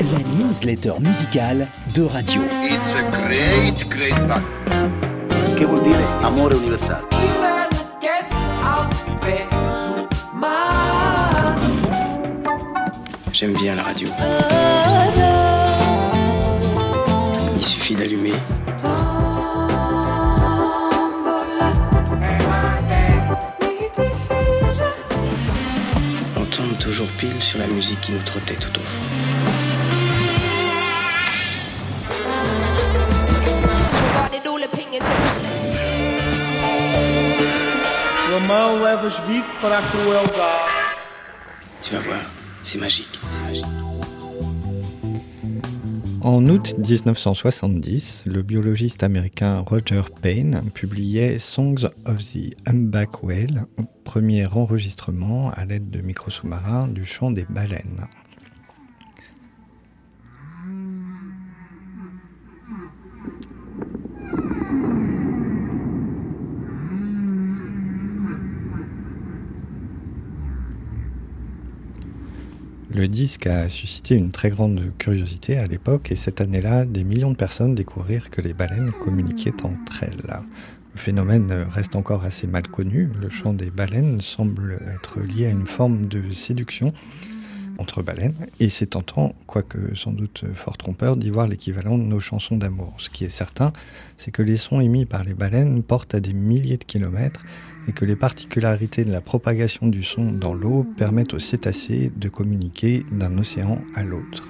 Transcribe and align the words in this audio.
la 0.00 0.18
newsletter 0.36 0.94
musicale 1.00 1.66
de 1.94 2.02
radio. 2.02 2.42
It's 2.62 2.94
a 2.94 3.02
great, 3.10 3.88
great 3.88 4.14
fun. 4.28 4.42
Che 5.56 5.64
vuol 5.64 5.82
dire 5.82 6.04
amore 6.22 6.54
universale? 6.54 7.06
J'aime 13.32 13.54
bien 13.54 13.74
la 13.74 13.82
radio. 13.82 14.08
Il 17.58 17.64
suffit 17.64 17.94
d'allumer. 17.94 18.34
On 26.36 26.44
tombe 26.44 26.78
toujours 26.78 27.08
pile 27.18 27.42
sur 27.42 27.58
la 27.58 27.66
musique 27.66 28.00
qui 28.00 28.12
nous 28.12 28.22
trottait 28.24 28.54
tout 28.54 28.78
au 28.78 28.82
fond. 28.82 29.21
Romão 38.32 38.82
levas 38.82 39.16
Vico 39.28 39.46
para 39.60 39.78
a 39.78 39.90
crueldade. 39.90 40.70
Tu 41.80 41.94
vas 41.94 42.00
voir, 42.00 42.30
c'est 42.64 42.78
magique, 42.78 43.20
c'est 43.30 43.40
magique. 43.42 43.66
En 46.22 46.46
août 46.46 46.74
1970, 46.78 48.24
le 48.26 48.42
biologiste 48.42 49.02
américain 49.02 49.58
Roger 49.58 50.02
Payne 50.20 50.62
publiait 50.72 51.38
Songs 51.38 51.84
of 52.06 52.18
the 52.18 52.54
Humpback 52.68 53.22
Whale, 53.22 53.66
premier 54.04 54.46
enregistrement 54.46 55.50
à 55.50 55.64
l'aide 55.64 55.90
de 55.90 56.00
micro 56.00 56.30
sous-marins 56.30 56.88
du 56.88 57.04
chant 57.04 57.30
des 57.30 57.44
baleines. 57.48 58.06
Le 72.94 73.08
disque 73.08 73.46
a 73.46 73.70
suscité 73.70 74.16
une 74.16 74.30
très 74.30 74.50
grande 74.50 74.92
curiosité 74.98 75.56
à 75.56 75.66
l'époque 75.66 76.12
et 76.12 76.16
cette 76.16 76.42
année-là, 76.42 76.84
des 76.84 77.04
millions 77.04 77.30
de 77.30 77.36
personnes 77.36 77.74
découvrirent 77.74 78.28
que 78.28 78.42
les 78.42 78.52
baleines 78.52 78.92
communiquaient 78.92 79.64
entre 79.64 80.02
elles. 80.02 80.20
Le 80.94 80.98
phénomène 80.98 81.50
reste 81.70 81.96
encore 81.96 82.24
assez 82.24 82.46
mal 82.46 82.68
connu. 82.68 83.08
Le 83.18 83.30
chant 83.30 83.54
des 83.54 83.70
baleines 83.70 84.20
semble 84.20 84.78
être 84.94 85.20
lié 85.20 85.46
à 85.46 85.50
une 85.50 85.64
forme 85.64 86.06
de 86.06 86.30
séduction 86.32 86.92
entre 87.78 88.02
baleines 88.02 88.34
et 88.60 88.68
c'est 88.68 88.86
tentant, 88.86 89.34
quoique 89.46 89.94
sans 89.94 90.12
doute 90.12 90.44
fort 90.54 90.76
trompeur, 90.76 91.16
d'y 91.16 91.30
voir 91.30 91.48
l'équivalent 91.48 91.96
de 91.96 92.04
nos 92.04 92.20
chansons 92.20 92.58
d'amour. 92.58 92.92
Ce 92.98 93.08
qui 93.08 93.24
est 93.24 93.30
certain, 93.30 93.72
c'est 94.18 94.32
que 94.32 94.42
les 94.42 94.58
sons 94.58 94.80
émis 94.80 95.06
par 95.06 95.24
les 95.24 95.32
baleines 95.32 95.82
portent 95.82 96.14
à 96.14 96.20
des 96.20 96.34
milliers 96.34 96.76
de 96.76 96.84
kilomètres 96.84 97.42
et 97.88 97.92
que 97.92 98.04
les 98.04 98.16
particularités 98.16 99.04
de 99.04 99.12
la 99.12 99.20
propagation 99.20 99.86
du 99.86 100.02
son 100.02 100.32
dans 100.32 100.54
l'eau 100.54 100.84
permettent 100.96 101.34
aux 101.34 101.38
cétacés 101.38 102.12
de 102.16 102.28
communiquer 102.28 103.04
d'un 103.10 103.36
océan 103.38 103.78
à 103.94 104.04
l'autre. 104.04 104.48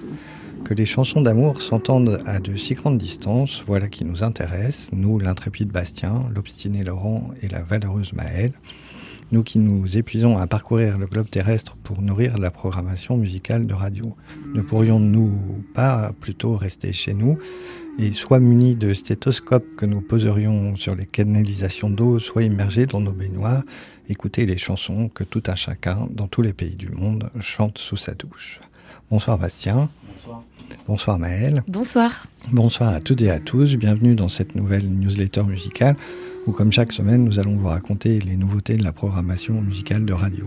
Que 0.65 0.75
les 0.75 0.87
chansons 0.87 1.21
d'amour 1.21 1.61
s'entendent 1.61 2.23
à 2.25 2.39
de 2.39 2.55
si 2.55 2.75
grandes 2.75 2.99
distances, 2.99 3.65
voilà 3.67 3.89
qui 3.89 4.05
nous 4.05 4.23
intéresse, 4.23 4.91
nous 4.93 5.19
l'intrépide 5.19 5.71
Bastien, 5.71 6.27
l'obstiné 6.35 6.85
Laurent 6.85 7.31
et 7.43 7.49
la 7.49 7.63
valeureuse 7.63 8.13
Maëlle, 8.13 8.53
nous 9.33 9.43
qui 9.43 9.59
nous 9.59 9.97
épuisons 9.97 10.39
à 10.39 10.47
parcourir 10.47 10.99
le 10.99 11.07
globe 11.07 11.29
terrestre 11.29 11.77
pour 11.83 12.03
nourrir 12.03 12.39
la 12.39 12.51
programmation 12.51 13.17
musicale 13.17 13.67
de 13.67 13.75
radio. 13.75 14.15
Ne 14.55 14.61
pourrions-nous 14.61 15.65
pas 15.75 16.13
plutôt 16.21 16.57
rester 16.57 16.93
chez 16.93 17.15
nous 17.15 17.39
et 17.99 18.13
soit 18.13 18.41
munis 18.41 18.75
de 18.75 18.95
stéthoscopes 18.95 19.77
que 19.77 19.87
nous 19.87 20.01
poserions 20.01 20.77
sur 20.77 20.95
les 20.95 21.07
canalisations 21.07 21.91
d'eau, 21.91 22.19
soit 22.19 22.43
immergés 22.43 22.87
dans 22.87 23.01
nos 23.01 23.13
baignoires, 23.13 23.63
écouter 24.09 24.47
les 24.47 24.59
chansons 24.59 25.09
que 25.09 25.25
tout 25.25 25.43
un 25.47 25.55
chacun, 25.55 26.09
dans 26.11 26.27
tous 26.27 26.43
les 26.43 26.53
pays 26.53 26.77
du 26.77 26.89
monde, 26.91 27.31
chante 27.41 27.79
sous 27.79 27.97
sa 27.97 28.15
douche. 28.15 28.61
Bonsoir 29.11 29.39
Bastien. 29.39 29.91
Bonsoir. 30.07 30.43
Bonsoir 30.87 31.19
Maëlle. 31.19 31.63
Bonsoir. 31.69 32.27
Bonsoir 32.51 32.95
à 32.95 33.01
toutes 33.01 33.21
et 33.21 33.31
à 33.31 33.39
tous. 33.39 33.77
Bienvenue 33.77 34.15
dans 34.15 34.29
cette 34.29 34.55
nouvelle 34.55 34.89
newsletter 34.89 35.43
musicale 35.43 35.97
où, 36.47 36.53
comme 36.53 36.73
chaque 36.73 36.93
semaine, 36.93 37.25
nous 37.25 37.39
allons 37.39 37.57
vous 37.57 37.69
raconter 37.69 38.19
les 38.21 38.37
nouveautés 38.37 38.77
de 38.77 38.83
la 38.83 38.93
programmation 38.93 39.61
musicale 39.61 40.05
de 40.05 40.13
radio. 40.13 40.47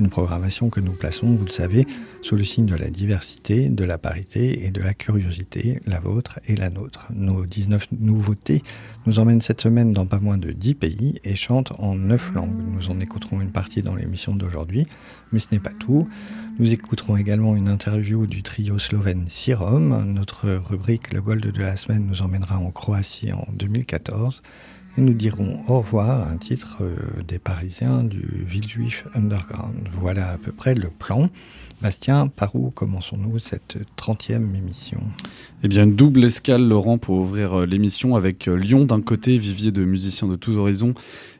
Une 0.00 0.08
programmation 0.08 0.70
que 0.70 0.80
nous 0.80 0.92
plaçons, 0.92 1.26
vous 1.26 1.44
le 1.44 1.52
savez, 1.52 1.86
sous 2.22 2.34
le 2.34 2.42
signe 2.42 2.64
de 2.64 2.74
la 2.74 2.88
diversité, 2.88 3.68
de 3.68 3.84
la 3.84 3.98
parité 3.98 4.64
et 4.64 4.70
de 4.70 4.80
la 4.80 4.94
curiosité, 4.94 5.78
la 5.84 6.00
vôtre 6.00 6.40
et 6.46 6.56
la 6.56 6.70
nôtre. 6.70 7.12
Nos 7.14 7.44
19 7.44 7.88
nouveautés 8.00 8.62
nous 9.04 9.18
emmènent 9.18 9.42
cette 9.42 9.60
semaine 9.60 9.92
dans 9.92 10.06
pas 10.06 10.18
moins 10.18 10.38
de 10.38 10.52
10 10.52 10.74
pays 10.76 11.20
et 11.22 11.36
chantent 11.36 11.78
en 11.78 11.96
9 11.96 12.32
langues. 12.32 12.62
Nous 12.72 12.88
en 12.88 12.98
écouterons 12.98 13.42
une 13.42 13.52
partie 13.52 13.82
dans 13.82 13.94
l'émission 13.94 14.34
d'aujourd'hui, 14.34 14.86
mais 15.32 15.38
ce 15.38 15.48
n'est 15.52 15.60
pas 15.60 15.74
tout. 15.78 16.08
Nous 16.58 16.72
écouterons 16.72 17.18
également 17.18 17.54
une 17.54 17.68
interview 17.68 18.26
du 18.26 18.42
trio 18.42 18.78
slovène 18.78 19.26
Sirom. 19.28 20.10
Notre 20.14 20.48
rubrique 20.48 21.12
Le 21.12 21.20
Gold 21.20 21.44
de 21.46 21.60
la 21.60 21.76
semaine 21.76 22.06
nous 22.06 22.22
emmènera 22.22 22.56
en 22.56 22.70
Croatie 22.70 23.34
en 23.34 23.46
2014 23.52 24.40
et 24.96 25.00
nous 25.00 25.14
dirons 25.14 25.60
au 25.68 25.80
revoir 25.80 26.22
à 26.22 26.30
un 26.30 26.36
titre 26.36 26.78
euh, 26.82 27.22
des 27.26 27.38
Parisiens 27.38 28.02
du 28.02 28.22
Villejuif 28.46 29.06
Underground. 29.14 29.88
Voilà 29.92 30.30
à 30.30 30.38
peu 30.38 30.52
près 30.52 30.74
le 30.74 30.90
plan. 30.90 31.28
Bastien, 31.82 32.28
par 32.28 32.54
où 32.56 32.70
commençons-nous 32.70 33.38
cette 33.38 33.78
30e 33.96 34.54
émission? 34.54 35.00
Eh 35.62 35.68
bien, 35.68 35.84
une 35.84 35.96
double 35.96 36.24
escale, 36.24 36.68
Laurent, 36.68 36.98
pour 36.98 37.16
ouvrir 37.16 37.66
l'émission 37.66 38.16
avec 38.16 38.46
Lyon 38.46 38.84
d'un 38.84 39.00
côté, 39.00 39.38
vivier 39.38 39.72
de 39.72 39.86
musiciens 39.86 40.28
de 40.28 40.34
tous 40.34 40.56
horizons, 40.56 40.92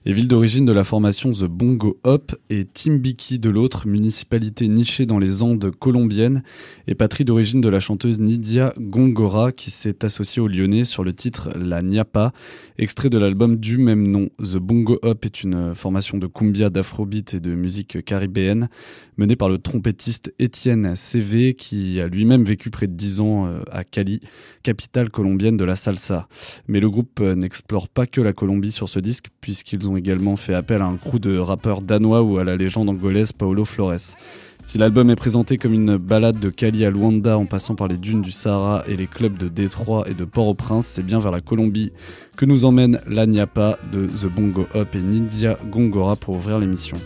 et 0.06 0.14
ville 0.14 0.28
d'origine 0.28 0.64
de 0.64 0.72
la 0.72 0.82
formation 0.82 1.30
The 1.32 1.44
Bongo 1.44 1.98
Hop, 2.04 2.34
et 2.48 2.64
Timbiki 2.64 3.38
de 3.38 3.50
l'autre, 3.50 3.86
municipalité 3.86 4.66
nichée 4.66 5.04
dans 5.04 5.18
les 5.18 5.42
Andes 5.42 5.70
colombiennes, 5.78 6.42
et 6.86 6.94
patrie 6.94 7.26
d'origine 7.26 7.60
de 7.60 7.68
la 7.68 7.80
chanteuse 7.80 8.18
Nidia 8.18 8.72
Gongora, 8.78 9.52
qui 9.52 9.70
s'est 9.70 10.06
associée 10.06 10.40
aux 10.40 10.48
Lyonnais 10.48 10.84
sur 10.84 11.04
le 11.04 11.12
titre 11.12 11.50
La 11.58 11.82
Niapa, 11.82 12.32
extrait 12.78 13.10
de 13.10 13.18
l'album 13.18 13.56
du 13.56 13.76
même 13.76 14.08
nom. 14.08 14.30
The 14.38 14.56
Bongo 14.56 14.98
Hop 15.02 15.26
est 15.26 15.42
une 15.42 15.74
formation 15.74 16.16
de 16.16 16.26
cumbia, 16.26 16.70
d'afrobeat 16.70 17.34
et 17.34 17.40
de 17.40 17.54
musique 17.54 18.02
caribéenne, 18.06 18.70
menée 19.18 19.36
par 19.36 19.50
le 19.50 19.58
trompettiste 19.58 20.29
Étienne 20.38 20.94
CV, 20.96 21.54
qui 21.54 22.00
a 22.00 22.06
lui-même 22.06 22.44
vécu 22.44 22.70
près 22.70 22.86
de 22.86 22.92
10 22.92 23.20
ans 23.20 23.48
à 23.70 23.84
Cali, 23.84 24.20
capitale 24.62 25.10
colombienne 25.10 25.56
de 25.56 25.64
la 25.64 25.76
salsa. 25.76 26.28
Mais 26.68 26.80
le 26.80 26.88
groupe 26.90 27.20
n'explore 27.20 27.88
pas 27.88 28.06
que 28.06 28.20
la 28.20 28.32
Colombie 28.32 28.72
sur 28.72 28.88
ce 28.88 29.00
disque, 29.00 29.26
puisqu'ils 29.40 29.88
ont 29.88 29.96
également 29.96 30.36
fait 30.36 30.54
appel 30.54 30.82
à 30.82 30.86
un 30.86 30.96
crew 30.96 31.18
de 31.18 31.36
rappeurs 31.38 31.82
danois 31.82 32.22
ou 32.22 32.38
à 32.38 32.44
la 32.44 32.56
légende 32.56 32.88
angolaise 32.88 33.32
Paulo 33.32 33.64
Flores. 33.64 34.16
Si 34.62 34.76
l'album 34.76 35.08
est 35.08 35.16
présenté 35.16 35.56
comme 35.56 35.72
une 35.72 35.96
balade 35.96 36.38
de 36.38 36.50
Cali 36.50 36.84
à 36.84 36.90
Luanda 36.90 37.38
en 37.38 37.46
passant 37.46 37.74
par 37.74 37.88
les 37.88 37.96
dunes 37.96 38.20
du 38.20 38.30
Sahara 38.30 38.84
et 38.86 38.96
les 38.96 39.06
clubs 39.06 39.38
de 39.38 39.48
Détroit 39.48 40.04
et 40.08 40.12
de 40.14 40.26
Port-au-Prince, 40.26 40.86
c'est 40.86 41.02
bien 41.02 41.18
vers 41.18 41.32
la 41.32 41.40
Colombie 41.40 41.92
que 42.36 42.44
nous 42.44 42.66
emmène 42.66 43.00
la 43.06 43.26
Niapa 43.26 43.78
de 43.90 44.06
The 44.06 44.26
Bongo 44.26 44.66
Hop 44.74 44.94
et 44.94 45.00
Nidia 45.00 45.58
Gongora 45.70 46.16
pour 46.16 46.36
ouvrir 46.36 46.58
l'émission. 46.58 46.98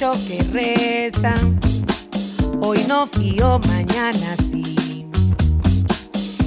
Que 0.00 0.42
rezan. 0.50 1.60
Hoy 2.62 2.82
no 2.88 3.06
fío, 3.06 3.60
mañana 3.68 4.34
sí. 4.50 5.06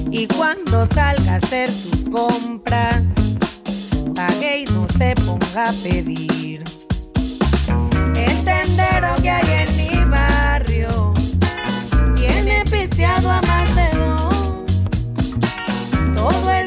Y 0.09 0.25
cuando 0.25 0.87
salga 0.87 1.33
a 1.33 1.35
hacer 1.35 1.69
sus 1.69 2.09
compras, 2.09 3.03
pague 4.15 4.61
y 4.61 4.65
no 4.65 4.87
se 4.97 5.13
ponga 5.23 5.69
a 5.69 5.73
pedir. 5.83 6.63
El 8.15 8.43
tendero 8.43 9.13
que 9.21 9.29
hay 9.29 9.67
en 9.67 9.77
mi 9.77 10.03
barrio 10.09 11.13
tiene 12.15 12.63
pisteado 12.71 13.29
a 13.29 13.39
más 13.43 13.75
de 13.75 13.87
dos. 13.99 14.63
Todo 16.15 16.51
el 16.53 16.62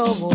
no 0.00 0.29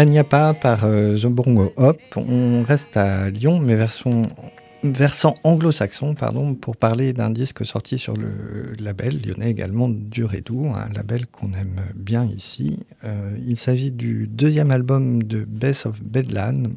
La 0.00 0.06
Niapa 0.06 0.54
par 0.54 0.86
euh, 0.86 1.14
The 1.14 1.26
Bongo 1.26 1.74
Hop. 1.76 2.00
On 2.16 2.62
reste 2.62 2.96
à 2.96 3.28
Lyon, 3.28 3.60
mais 3.60 3.76
versant 4.82 5.34
anglo-saxon, 5.44 6.14
pour 6.58 6.78
parler 6.78 7.12
d'un 7.12 7.28
disque 7.28 7.66
sorti 7.66 7.98
sur 7.98 8.14
le 8.16 8.72
label 8.78 9.20
lyonnais 9.22 9.50
également 9.50 9.90
du 9.90 10.24
Redou, 10.24 10.72
un 10.74 10.90
label 10.94 11.26
qu'on 11.26 11.52
aime 11.52 11.82
bien 11.94 12.24
ici. 12.24 12.78
Euh, 13.04 13.36
il 13.46 13.58
s'agit 13.58 13.90
du 13.90 14.26
deuxième 14.26 14.70
album 14.70 15.22
de 15.22 15.44
Best 15.44 15.84
of 15.84 16.02
Bedlam. 16.02 16.68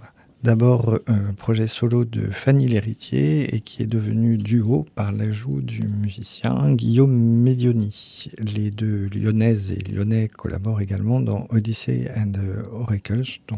D'abord 0.43 0.99
un 1.07 1.33
projet 1.33 1.67
solo 1.67 2.03
de 2.03 2.29
Fanny 2.29 2.67
l'héritier 2.67 3.55
et 3.55 3.61
qui 3.61 3.81
est 3.81 3.87
devenu 3.87 4.37
duo 4.37 4.85
par 4.93 5.13
l'ajout 5.13 5.61
du 5.61 5.83
musicien 5.83 6.73
Guillaume 6.73 7.15
Medioni. 7.15 8.27
Les 8.39 8.69
deux 8.69 9.07
lyonnaises 9.15 9.71
et 9.71 9.89
lyonnais 9.89 10.27
collaborent 10.27 10.81
également 10.81 11.21
dans 11.21 11.47
Odyssey 11.49 12.11
and 12.17 12.33
Oracles, 12.73 13.39
dont 13.47 13.57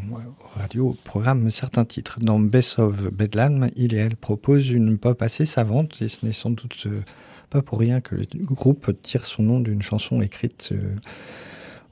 Radio 0.53 0.95
programme 1.03 1.49
certains 1.49 1.85
titres. 1.85 2.19
Dans 2.21 2.39
Best 2.39 2.77
of 2.77 3.11
Bedlam, 3.11 3.71
il 3.75 3.95
et 3.95 3.97
elle 3.97 4.15
proposent 4.15 4.69
une 4.69 4.99
pop 4.99 5.19
assez 5.23 5.47
savante 5.47 5.99
et 6.03 6.07
ce 6.07 6.23
n'est 6.23 6.33
sans 6.33 6.51
doute 6.51 6.83
euh, 6.85 7.01
pas 7.49 7.63
pour 7.63 7.79
rien 7.79 7.99
que 7.99 8.13
le 8.13 8.25
groupe 8.43 8.91
tire 9.01 9.25
son 9.25 9.41
nom 9.41 9.59
d'une 9.59 9.81
chanson 9.81 10.21
écrite 10.21 10.69
euh, 10.71 10.93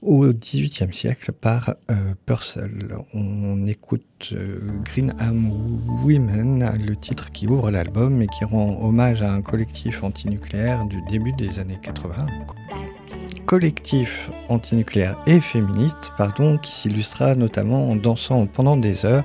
au 0.04 0.26
XVIIIe 0.34 0.94
siècle 0.94 1.32
par 1.32 1.76
euh, 1.90 2.14
Purcell. 2.26 2.96
On 3.14 3.66
écoute 3.68 4.32
euh, 4.34 4.60
Greenham 4.84 5.52
Women, 6.04 6.72
le 6.86 6.96
titre 6.96 7.32
qui 7.32 7.48
ouvre 7.48 7.72
l'album 7.72 8.22
et 8.22 8.28
qui 8.28 8.44
rend 8.44 8.80
hommage 8.82 9.22
à 9.22 9.32
un 9.32 9.42
collectif 9.42 10.04
antinucléaire 10.04 10.86
du 10.86 11.02
début 11.10 11.34
des 11.34 11.60
années 11.60 11.80
80. 11.82 12.28
Collectif 13.46 14.30
antinucléaire 14.50 15.18
et 15.26 15.40
féministe, 15.40 16.12
pardon, 16.18 16.58
qui 16.58 16.74
s'illustra 16.74 17.36
notamment 17.36 17.90
en 17.90 17.96
dansant 17.96 18.46
pendant 18.46 18.78
des 18.78 19.06
heures 19.06 19.24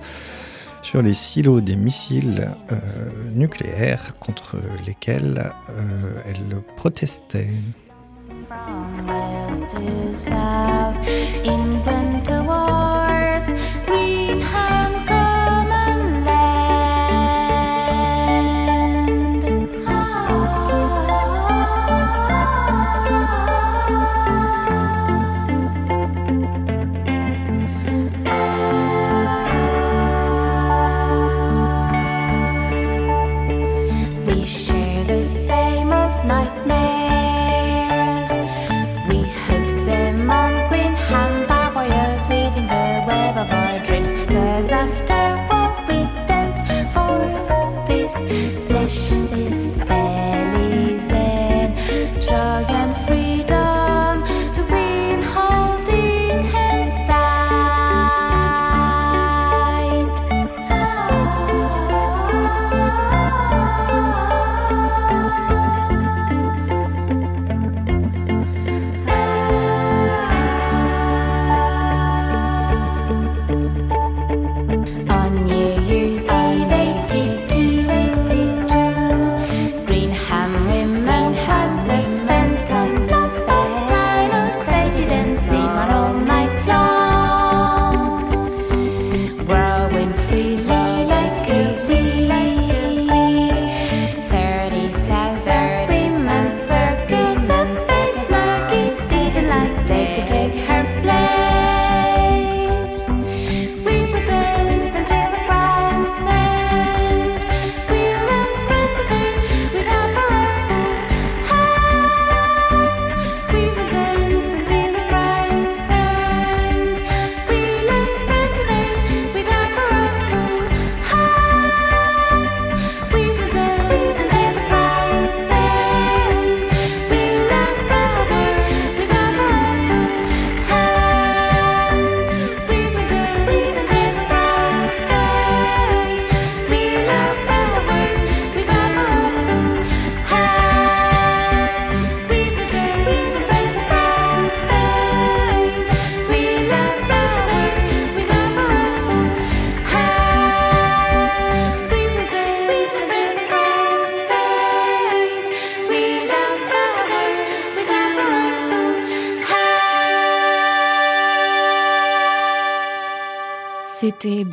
sur 0.82 1.02
les 1.02 1.14
silos 1.14 1.60
des 1.60 1.76
missiles 1.76 2.50
euh, 2.70 2.76
nucléaires 3.34 4.16
contre 4.18 4.56
lesquels 4.86 5.52
elle 6.24 6.62
protestait. 6.76 7.50
From 8.48 9.06
west 9.06 9.68
to 9.72 10.14
south, 10.14 11.06
England 11.44 12.24
towards 12.24 13.52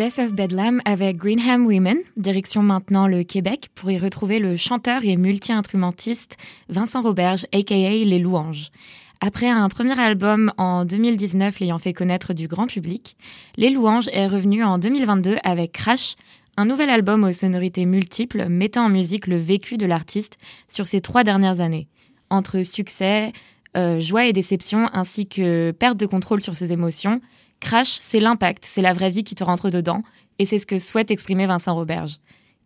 Of 0.05 0.33
Bedlam 0.33 0.81
avec 0.85 1.17
Greenham 1.17 1.65
Women, 1.65 1.97
direction 2.15 2.61
maintenant 2.61 3.07
le 3.07 3.23
Québec 3.23 3.69
pour 3.73 3.89
y 3.89 3.97
retrouver 3.97 4.37
le 4.37 4.55
chanteur 4.55 5.03
et 5.03 5.17
multi-instrumentiste 5.17 6.37
Vincent 6.69 7.01
Roberge, 7.01 7.47
aka 7.51 7.75
Les 7.75 8.19
Louanges. 8.19 8.69
Après 9.19 9.47
un 9.49 9.67
premier 9.67 9.99
album 9.99 10.53
en 10.57 10.85
2019 10.85 11.59
l'ayant 11.59 11.79
fait 11.79 11.93
connaître 11.93 12.33
du 12.33 12.47
grand 12.47 12.67
public, 12.67 13.17
Les 13.57 13.71
Louanges 13.71 14.07
est 14.13 14.27
revenu 14.27 14.63
en 14.63 14.77
2022 14.77 15.37
avec 15.43 15.71
Crash, 15.71 16.13
un 16.55 16.65
nouvel 16.65 16.91
album 16.91 17.23
aux 17.23 17.33
sonorités 17.33 17.87
multiples 17.87 18.45
mettant 18.47 18.85
en 18.85 18.89
musique 18.89 19.25
le 19.25 19.37
vécu 19.37 19.75
de 19.75 19.87
l'artiste 19.87 20.37
sur 20.67 20.85
ces 20.85 21.01
trois 21.01 21.23
dernières 21.23 21.61
années. 21.61 21.87
Entre 22.29 22.61
succès, 22.61 23.33
euh, 23.75 23.99
joie 23.99 24.27
et 24.27 24.33
déception, 24.33 24.87
ainsi 24.93 25.25
que 25.25 25.71
perte 25.71 25.97
de 25.97 26.05
contrôle 26.05 26.43
sur 26.43 26.55
ses 26.55 26.71
émotions, 26.73 27.21
Crash, 27.65 27.97
c'est 27.99 28.19
l'impact, 28.19 28.63
c'est 28.63 28.83
la 28.83 28.93
vraie 28.93 29.09
vie 29.09 29.23
qui 29.23 29.33
te 29.33 29.43
rentre 29.43 29.71
dedans, 29.71 30.03
et 30.37 30.45
c'est 30.45 30.59
ce 30.59 30.67
que 30.67 30.77
souhaite 30.77 31.09
exprimer 31.09 31.47
Vincent 31.47 31.73
Roberge. 31.73 32.17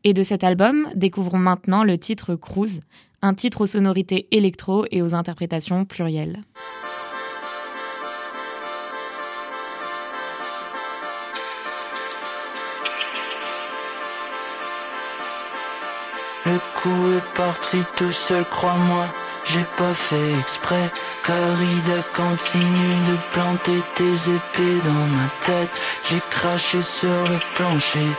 Et 0.04 0.14
de 0.14 0.24
cet 0.24 0.44
album, 0.44 0.90
découvrons 0.94 1.38
maintenant 1.38 1.86
le 1.86 1.98
titre 1.98 2.36
Cruise, 2.36 2.82
un 3.22 3.34
titre 3.34 3.62
aux 3.62 3.66
sonorités 3.66 4.28
électro 4.32 4.86
et 4.92 5.02
aux 5.02 5.16
interprétations 5.16 5.86
plurielles. 5.86 6.42
Le 16.46 16.60
coup 16.76 17.14
est 17.18 17.36
parti 17.38 17.78
tout 17.96 18.12
seul, 18.12 18.44
crois-moi, 18.44 19.06
j'ai 19.52 19.66
pas 19.78 19.94
fait 19.94 20.40
exprès. 20.40 20.92
Carida 21.24 22.04
continue 22.16 22.96
de 23.10 23.16
planter 23.34 23.82
tes 23.96 24.14
épées 24.38 24.82
dans 24.86 25.08
ma 25.18 25.28
tête. 25.46 25.82
J'ai 26.10 26.22
craché 26.30 26.82
sur 26.84 27.24
le 27.32 27.40
plancher, 27.56 28.10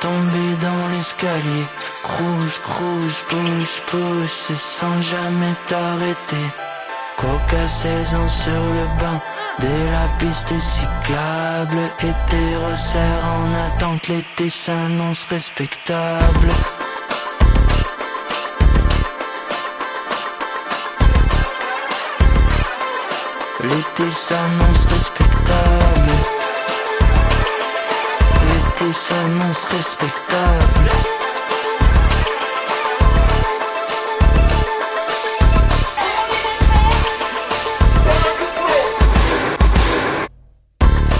tombé 0.00 0.46
dans 0.60 0.88
l'escalier. 0.92 1.66
Cruise, 2.02 2.58
cruise, 2.62 3.18
pousse, 3.28 3.82
pousse, 3.86 4.52
sans 4.56 5.00
jamais 5.00 5.54
t'arrêter. 5.66 6.46
Coca 7.16 7.68
16 7.68 8.14
ans 8.16 8.28
sur 8.28 8.52
le 8.52 8.86
banc 8.98 9.20
de 9.60 9.92
la 9.92 10.08
piste 10.18 10.58
cyclable. 10.58 11.78
Hétérocère 12.00 13.24
en 13.24 13.66
attente, 13.66 14.08
l'été 14.08 14.50
s'annonce 14.50 15.24
respectable. 15.30 16.50
L'été 23.68 24.10
s'annonce 24.10 24.84
respectable. 24.92 26.12
L'été 28.46 28.92
s'annonce 28.92 29.64
respectable. 29.64 30.90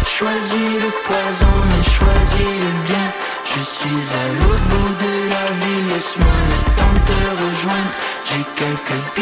Choisis 0.05 0.75
le 0.85 0.91
poison, 1.05 1.47
mais 1.69 1.83
choisis 1.83 2.55
le 2.65 2.73
bien. 2.89 3.09
Je 3.57 3.63
suis 3.63 3.89
à 3.89 4.29
l'autre 4.39 4.65
bout 4.69 4.95
de 5.05 5.29
la 5.31 5.47
ville, 5.61 5.89
laisse-moi 5.95 6.37
le 6.51 6.59
temps 6.77 6.95
de 6.95 7.01
te 7.09 7.19
rejoindre. 7.43 7.95
J'ai 8.27 8.45
quelques 8.57 9.14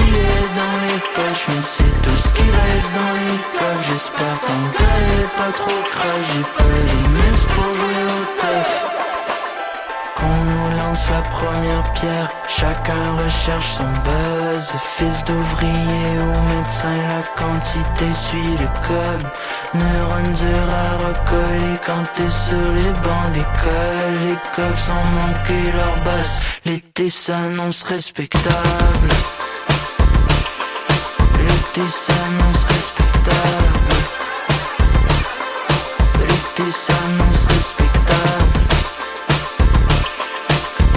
crash, 5.52 6.26
j'ai 6.35 6.42
pas 6.42 6.64
pour 7.54 7.64
jouer 7.78 8.04
au 8.16 8.40
teuf. 8.40 8.85
Qu'on 10.16 10.37
nous 10.50 10.76
lance 10.78 11.09
la 11.11 11.23
première 11.23 11.92
pierre, 11.94 12.30
chacun 12.49 13.04
recherche 13.25 13.73
son 13.78 13.92
buzz. 14.04 14.73
Fils 14.97 15.25
d'ouvrier 15.25 16.18
ou 16.21 16.54
médecin, 16.54 16.97
la 17.09 17.23
quantité 17.40 18.12
suit 18.12 18.56
le 18.61 18.68
code. 18.87 19.26
Neurones 19.75 20.32
durs 20.35 20.71
à 20.85 20.90
recoller 21.09 21.76
quand 21.85 22.04
t'es 22.14 22.30
sur 22.30 22.66
les 22.78 22.92
bancs 23.04 23.32
d'école. 23.35 24.14
Les 24.26 24.38
cops 24.54 24.90
ont 24.90 25.09
manqué 25.21 25.73
leur 25.76 25.97
basse, 26.04 26.42
l'été 26.64 27.11
s'annonce 27.11 27.82
respectable. 27.82 29.09
L'été 31.38 31.88
s'annonce 31.88 32.64
respectable. 32.64 33.21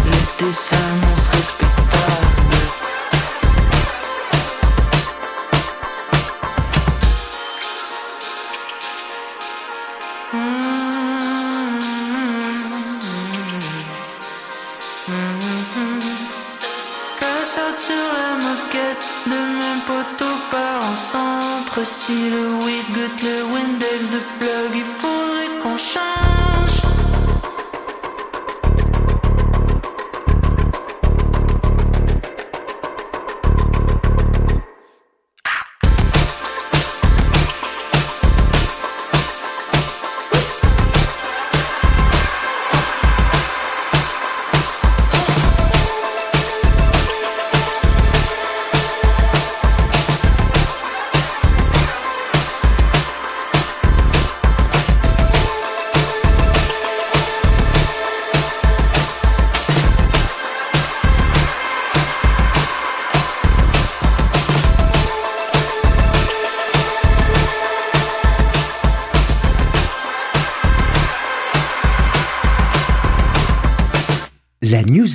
L'été 0.06 0.54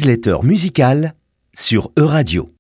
newsletter 0.00 0.38
musicale 0.42 1.14
sur 1.52 1.90
Euradio. 1.98 2.50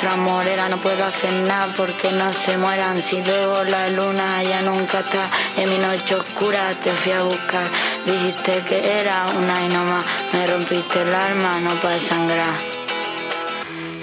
Nuestra 0.00 0.16
morera, 0.16 0.68
no 0.68 0.76
puedo 0.80 1.04
hacer 1.04 1.32
nada 1.32 1.74
porque 1.76 2.12
no 2.12 2.32
se 2.32 2.56
mueran. 2.56 3.02
Si 3.02 3.20
luego 3.20 3.64
la 3.64 3.88
luna 3.88 4.40
ya 4.44 4.62
nunca 4.62 5.00
está 5.00 5.28
en 5.56 5.68
mi 5.68 5.78
noche 5.78 6.14
oscura, 6.14 6.72
te 6.80 6.92
fui 6.92 7.10
a 7.10 7.24
buscar. 7.24 7.68
Dijiste 8.06 8.62
que 8.62 9.00
era 9.00 9.26
una 9.36 9.64
y 9.64 9.68
no 9.70 9.82
más, 9.84 10.04
me 10.32 10.46
rompiste 10.46 11.02
el 11.02 11.12
alma, 11.12 11.58
no 11.58 11.70
para 11.82 11.98
sangrar, 11.98 12.54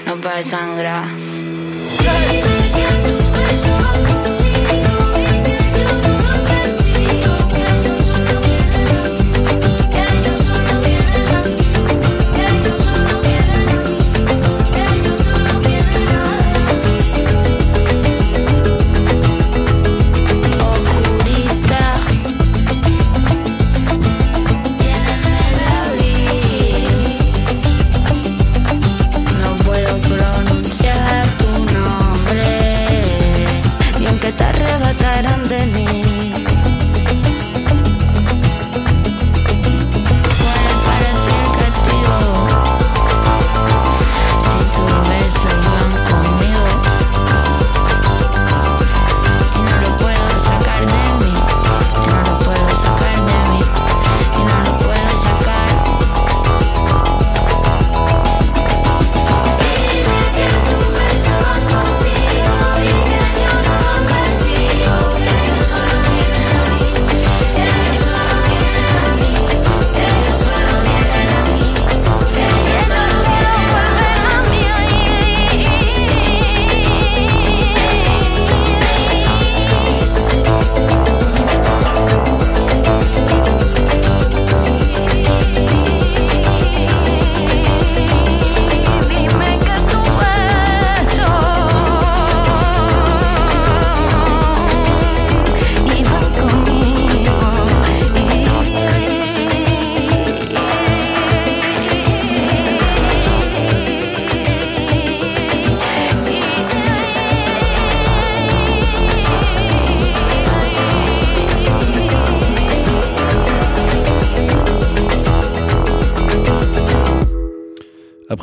no 0.05 0.17
para 0.17 0.43
sangrar. 0.43 1.05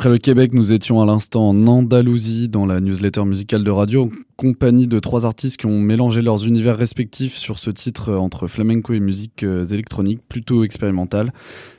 Après 0.03 0.11
le 0.11 0.19
Québec, 0.19 0.51
nous 0.51 0.73
étions 0.73 1.01
à 1.01 1.05
l'instant 1.05 1.47
en 1.47 1.65
Andalousie 1.65 2.49
dans 2.49 2.65
la 2.65 2.81
newsletter 2.81 3.23
musicale 3.23 3.63
de 3.63 3.71
radio, 3.71 4.11
compagnie 4.43 4.87
de 4.87 4.99
trois 4.99 5.25
artistes 5.25 5.55
qui 5.55 5.67
ont 5.67 5.79
mélangé 5.79 6.21
leurs 6.21 6.45
univers 6.45 6.75
respectifs 6.75 7.37
sur 7.37 7.59
ce 7.59 7.69
titre 7.69 8.13
entre 8.13 8.47
flamenco 8.47 8.91
et 8.91 8.99
musique 8.99 9.43
euh, 9.43 9.63
électronique, 9.63 10.19
plutôt 10.27 10.65
expérimentale. 10.65 11.31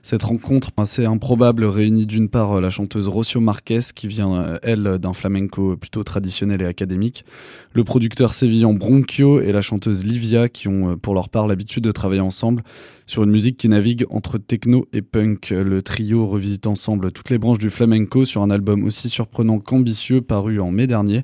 Cette 0.02 0.22
rencontre 0.22 0.70
assez 0.78 1.04
improbable 1.04 1.66
réunit 1.66 2.06
d'une 2.06 2.30
part 2.30 2.62
la 2.62 2.70
chanteuse 2.70 3.06
Rocio 3.06 3.42
Marquez, 3.42 3.80
qui 3.94 4.08
vient, 4.08 4.34
euh, 4.34 4.58
elle, 4.62 4.98
d'un 4.98 5.12
flamenco 5.12 5.76
plutôt 5.76 6.02
traditionnel 6.04 6.62
et 6.62 6.64
académique, 6.64 7.26
le 7.74 7.84
producteur 7.84 8.32
sévillan 8.32 8.72
Bronchio 8.72 9.42
et 9.42 9.52
la 9.52 9.60
chanteuse 9.60 10.02
Livia, 10.02 10.48
qui 10.48 10.68
ont 10.68 10.92
euh, 10.92 10.96
pour 10.96 11.12
leur 11.12 11.28
part 11.28 11.46
l'habitude 11.46 11.84
de 11.84 11.92
travailler 11.92 12.22
ensemble 12.22 12.62
sur 13.06 13.24
une 13.24 13.30
musique 13.30 13.58
qui 13.58 13.68
navigue 13.68 14.06
entre 14.08 14.38
techno 14.38 14.86
et 14.94 15.02
punk. 15.02 15.50
Le 15.50 15.82
trio 15.82 16.26
revisite 16.26 16.66
ensemble 16.66 17.12
toutes 17.12 17.28
les 17.28 17.36
branches 17.36 17.58
du 17.58 17.68
flamenco 17.68 18.24
sur 18.24 18.42
un 18.42 18.50
album 18.50 18.84
aussi 18.84 19.10
surprenant 19.10 19.58
qu'ambitieux 19.58 20.22
paru 20.22 20.60
en 20.60 20.70
mai 20.70 20.86
dernier 20.86 21.22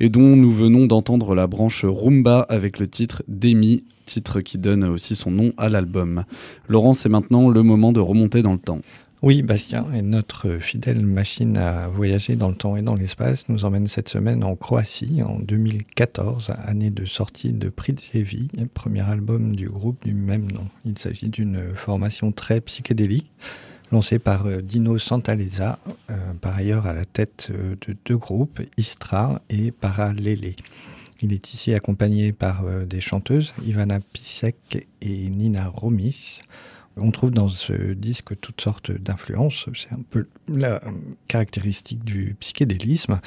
et 0.00 0.08
dont 0.08 0.36
nous 0.36 0.50
venons 0.50 0.77
d'entendre 0.86 1.34
la 1.34 1.46
branche 1.46 1.84
rumba 1.84 2.40
avec 2.48 2.78
le 2.78 2.88
titre 2.88 3.22
Demi, 3.28 3.84
titre 4.06 4.40
qui 4.40 4.58
donne 4.58 4.84
aussi 4.84 5.14
son 5.14 5.30
nom 5.30 5.52
à 5.56 5.68
l'album. 5.68 6.24
Laurent, 6.68 6.92
c'est 6.92 7.08
maintenant 7.08 7.48
le 7.48 7.62
moment 7.62 7.92
de 7.92 8.00
remonter 8.00 8.42
dans 8.42 8.52
le 8.52 8.58
temps. 8.58 8.80
Oui, 9.20 9.42
Bastien, 9.42 9.84
et 9.92 10.02
notre 10.02 10.58
fidèle 10.58 11.04
machine 11.04 11.56
à 11.56 11.88
voyager 11.88 12.36
dans 12.36 12.50
le 12.50 12.54
temps 12.54 12.76
et 12.76 12.82
dans 12.82 12.94
l'espace 12.94 13.48
nous 13.48 13.64
emmène 13.64 13.88
cette 13.88 14.08
semaine 14.08 14.44
en 14.44 14.54
Croatie 14.54 15.22
en 15.24 15.40
2014, 15.40 16.52
année 16.64 16.90
de 16.90 17.04
sortie 17.04 17.52
de 17.52 17.68
Pridjevi, 17.68 18.46
premier 18.74 19.00
album 19.00 19.56
du 19.56 19.68
groupe 19.68 20.04
du 20.04 20.14
même 20.14 20.48
nom. 20.52 20.68
Il 20.84 20.96
s'agit 20.98 21.28
d'une 21.28 21.74
formation 21.74 22.30
très 22.30 22.60
psychédélique 22.60 23.32
lancée 23.92 24.18
par 24.18 24.46
euh, 24.46 24.60
Dino 24.60 24.98
Santaleza, 24.98 25.78
euh, 26.10 26.34
par 26.40 26.56
ailleurs 26.56 26.86
à 26.86 26.92
la 26.92 27.04
tête 27.04 27.48
euh, 27.50 27.76
de 27.86 27.96
deux 28.04 28.16
groupes, 28.16 28.60
Istra 28.76 29.40
et 29.48 29.70
Paralele. 29.70 30.54
Il 31.20 31.32
est 31.32 31.52
ici 31.52 31.74
accompagné 31.74 32.32
par 32.32 32.64
des 32.86 33.00
chanteuses, 33.00 33.52
Ivana 33.64 33.98
Pisek 34.12 34.86
et 35.00 35.30
Nina 35.30 35.66
Romis. 35.66 36.38
On 36.96 37.10
trouve 37.10 37.32
dans 37.32 37.48
ce 37.48 37.92
disque 37.92 38.38
toutes 38.40 38.60
sortes 38.60 38.92
d'influences. 38.92 39.68
C'est 39.74 39.92
un 39.92 40.02
peu 40.08 40.28
la 40.46 40.80
caractéristique 41.26 42.04
du 42.04 42.36
psychédélisme. 42.38 43.18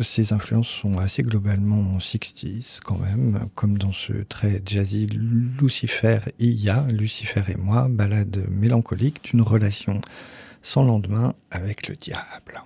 Ces 0.00 0.32
influences 0.32 0.68
sont 0.68 0.98
assez 0.98 1.22
globalement 1.22 1.98
60s 1.98 2.80
quand 2.84 2.98
même, 2.98 3.48
comme 3.54 3.78
dans 3.78 3.92
ce 3.92 4.12
très 4.12 4.62
jazzy 4.64 5.06
Lucifer 5.06 6.20
et 6.38 6.46
Ya, 6.46 6.84
Lucifer 6.88 7.42
et 7.48 7.56
moi, 7.56 7.88
balade 7.88 8.44
mélancolique 8.48 9.22
d'une 9.24 9.42
relation 9.42 10.00
sans 10.62 10.84
lendemain 10.84 11.34
avec 11.50 11.88
le 11.88 11.96
diable. 11.96 12.62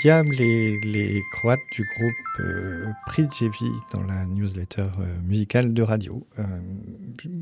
Diable 0.00 0.40
et 0.40 0.80
les 0.80 1.22
Croates 1.30 1.60
du 1.72 1.84
groupe 1.84 2.14
euh, 2.40 2.86
Pridjevi 3.06 3.70
dans 3.92 4.02
la 4.02 4.24
newsletter 4.24 4.86
euh, 4.98 5.20
musicale 5.22 5.74
de 5.74 5.82
radio. 5.82 6.26
Euh, 6.38 6.44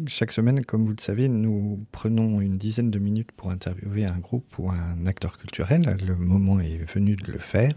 chaque 0.08 0.32
semaine, 0.32 0.64
comme 0.64 0.84
vous 0.84 0.90
le 0.90 1.00
savez, 1.00 1.28
nous 1.28 1.86
prenons 1.92 2.40
une 2.40 2.58
dizaine 2.58 2.90
de 2.90 2.98
minutes 2.98 3.30
pour 3.30 3.52
interviewer 3.52 4.06
un 4.06 4.18
groupe 4.18 4.58
ou 4.58 4.70
un 4.70 5.06
acteur 5.06 5.38
culturel. 5.38 5.98
Le 6.04 6.16
moment 6.16 6.58
est 6.58 6.78
venu 6.92 7.14
de 7.14 7.30
le 7.30 7.38
faire. 7.38 7.72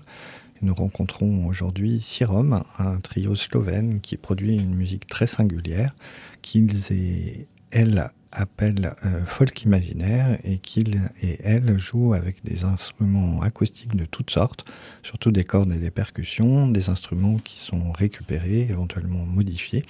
Nous 0.64 0.74
rencontrons 0.74 1.46
aujourd'hui 1.46 2.00
Sirom, 2.00 2.64
un 2.80 3.00
trio 3.02 3.36
slovène 3.36 4.02
qui 4.02 4.18
produit 4.18 4.56
une 4.56 4.74
musique 4.74 5.06
très 5.06 5.28
singulière 5.28 5.94
qu'ils 6.42 6.92
et 6.92 7.48
elles 7.70 8.10
appellent 8.32 8.94
euh, 9.06 9.26
folk 9.26 9.64
imaginaire 9.64 10.38
et 10.44 10.58
qu'ils 10.58 11.02
et 11.22 11.38
elles 11.44 11.78
jouent 11.78 12.14
avec 12.14 12.44
des 12.44 12.64
instruments 12.64 13.42
acoustiques 13.42 13.96
de 13.96 14.06
toutes 14.06 14.32
sortes, 14.32 14.66
surtout 15.04 15.32
des 15.32 15.44
cordes 15.44 15.74
et 15.74 15.80
des 15.80 15.92
percussions, 15.92 16.68
des 16.68 16.90
instruments 16.90 17.38
qui 17.38 17.60
sont 17.60 17.92
récupérés, 17.92 18.68
éventuellement 18.70 19.26
modifiés 19.26 19.86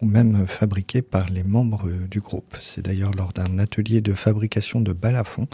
ou 0.00 0.06
même 0.06 0.46
fabriqués 0.46 1.02
par 1.02 1.26
les 1.26 1.42
membres 1.42 1.90
du 2.08 2.20
groupe. 2.20 2.56
C'est 2.60 2.84
d'ailleurs 2.84 3.10
lors 3.10 3.32
d'un 3.32 3.58
atelier 3.58 4.00
de 4.00 4.12
fabrication 4.12 4.80
de 4.80 4.92
balafons 4.92 5.48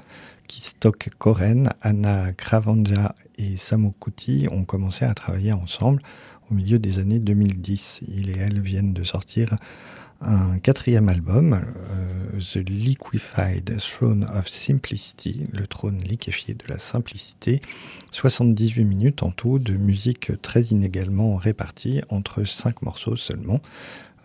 Kistok 0.46 1.08
Koren, 1.18 1.72
Anna 1.80 2.32
Kravanja 2.32 3.14
et 3.38 3.56
Samokuti 3.56 4.46
ont 4.50 4.64
commencé 4.64 5.04
à 5.04 5.14
travailler 5.14 5.52
ensemble 5.52 6.02
au 6.50 6.54
milieu 6.54 6.78
des 6.78 6.98
années 6.98 7.18
2010. 7.18 8.00
Il 8.08 8.30
et 8.30 8.38
elle 8.38 8.60
viennent 8.60 8.92
de 8.92 9.04
sortir 9.04 9.56
un 10.24 10.58
quatrième 10.58 11.08
album, 11.08 11.52
euh, 11.54 12.40
The 12.40 12.68
Liquefied 12.68 13.76
Throne 13.78 14.24
of 14.34 14.48
Simplicity, 14.48 15.46
le 15.52 15.66
trône 15.66 15.98
liquéfié 15.98 16.54
de 16.54 16.64
la 16.68 16.78
simplicité, 16.78 17.60
78 18.10 18.84
minutes 18.84 19.22
en 19.22 19.30
tout 19.30 19.58
de 19.58 19.74
musique 19.74 20.32
très 20.42 20.62
inégalement 20.62 21.36
répartie 21.36 22.00
entre 22.08 22.44
cinq 22.44 22.82
morceaux 22.82 23.16
seulement. 23.16 23.60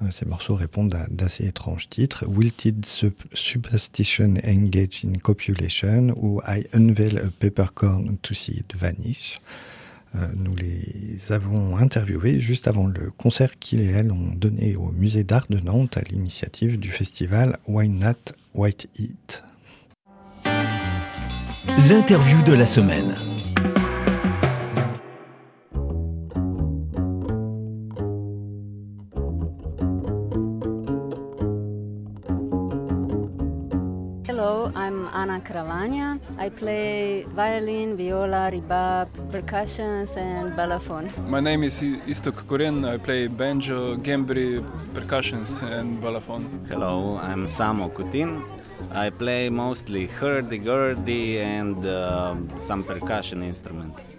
Euh, 0.01 0.11
ces 0.11 0.25
morceaux 0.25 0.55
répondent 0.55 0.95
à 0.95 1.05
d'assez 1.09 1.45
étranges 1.45 1.89
titres. 1.89 2.25
Wilted 2.27 2.85
Superstition 3.33 4.35
Engage 4.45 5.05
in 5.05 5.17
Copulation 5.21 6.13
ou 6.15 6.41
I 6.47 6.65
Unveil 6.73 7.17
a 7.17 7.29
Peppercorn 7.39 8.17
to 8.21 8.33
See 8.33 8.53
It 8.53 8.75
Vanish. 8.75 9.39
Euh, 10.15 10.27
nous 10.35 10.55
les 10.55 11.31
avons 11.31 11.77
interviewés 11.77 12.39
juste 12.39 12.67
avant 12.67 12.87
le 12.87 13.11
concert 13.11 13.57
qu'ils 13.59 13.81
et 13.81 13.91
elles 13.91 14.11
ont 14.11 14.33
donné 14.35 14.75
au 14.75 14.91
musée 14.91 15.23
d'art 15.23 15.45
de 15.49 15.59
Nantes 15.59 15.97
à 15.97 16.01
l'initiative 16.01 16.79
du 16.79 16.89
festival 16.89 17.57
Why 17.67 17.89
Not 17.89 18.33
White 18.55 18.89
Heat. 18.97 19.43
L'interview 21.87 22.41
de 22.43 22.53
la 22.53 22.65
semaine. 22.65 23.13
Caravagna. 35.49 36.08
I 36.49 36.51
play 36.51 37.25
violin, 37.35 37.95
viola, 37.95 38.49
rebab, 38.51 39.07
percussions, 39.31 40.09
and 40.17 40.51
balafon. 40.53 41.05
My 41.27 41.39
name 41.39 41.61
is 41.61 41.79
Istok 41.79 42.47
Kurin. 42.47 42.87
I 42.91 42.97
play 42.97 43.27
banjo, 43.27 43.95
gambri, 43.97 44.65
percussions, 44.95 45.61
and 45.61 46.01
balafon. 46.01 46.67
Hello, 46.67 47.19
I'm 47.21 47.45
Samo 47.45 47.93
Kutin. 47.93 48.41
I 48.91 49.11
play 49.11 49.49
mostly 49.49 50.07
hurdy-gurdy 50.07 51.39
and 51.39 51.85
uh, 51.85 52.35
some 52.57 52.83
percussion 52.83 53.43
instruments. 53.43 54.09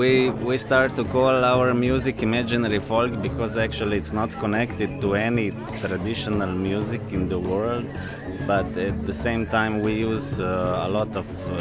We 0.00 0.30
we 0.48 0.56
start 0.56 0.90
to 0.96 1.04
call 1.16 1.36
our 1.52 1.68
music 1.74 2.16
imaginary 2.28 2.80
folk 2.90 3.12
because 3.26 3.52
actually 3.66 3.96
it's 4.02 4.14
not 4.20 4.30
connected 4.44 4.90
to 5.02 5.08
any 5.28 5.46
traditional 5.82 6.52
music 6.68 7.02
in 7.18 7.28
the 7.32 7.40
world, 7.50 7.86
but 8.46 8.68
at 8.90 8.98
the 9.10 9.16
same 9.26 9.42
time 9.56 9.72
we 9.86 9.92
use 10.10 10.28
uh, 10.40 10.86
a 10.86 10.88
lot 10.96 11.12
of 11.22 11.28
uh, 11.42 11.54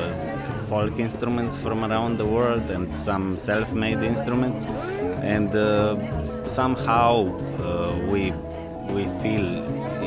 folk 0.69 0.93
instruments 1.07 1.57
from 1.63 1.83
around 1.89 2.13
the 2.21 2.29
world 2.37 2.65
and 2.75 2.87
some 2.95 3.25
self-made 3.35 4.01
instruments, 4.13 4.61
and 5.35 5.51
uh, 5.53 5.67
somehow 6.59 7.13
uh, 7.67 7.91
we 8.11 8.23
we 8.95 9.03
feel 9.21 9.47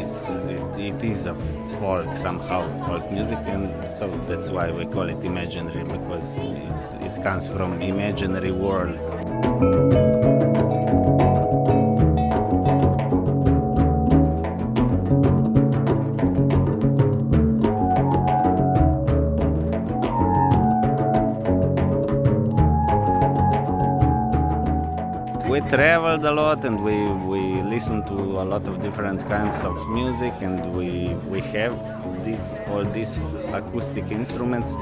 it's 0.02 0.24
it, 0.54 0.64
it 0.90 1.00
is 1.12 1.20
a 1.26 1.36
folk 1.82 2.16
somehow 2.16 2.62
folk 2.86 3.10
music 3.10 3.40
and 3.46 3.66
so 3.90 4.06
that's 4.28 4.48
why 4.50 4.70
we 4.70 4.86
call 4.86 5.08
it 5.08 5.20
imaginary 5.24 5.82
because 5.82 6.38
it 6.38 7.14
comes 7.24 7.48
from 7.48 7.82
imaginary 7.82 8.52
world. 8.52 8.96
We 25.50 25.60
traveled 25.68 26.24
a 26.24 26.30
lot 26.30 26.64
and 26.64 26.82
we, 26.84 26.96
we 27.30 27.51
listened 27.72 28.06
to 28.06 28.12
a 28.42 28.44
lot 28.52 28.68
of 28.68 28.82
different 28.82 29.26
kinds 29.28 29.64
of 29.64 29.74
music 29.88 30.34
and 30.42 30.60
we, 30.76 31.14
we 31.32 31.40
have 31.40 31.74
these, 32.22 32.60
all 32.66 32.84
these 32.84 33.18
acoustic 33.58 34.10
instruments. 34.10 34.72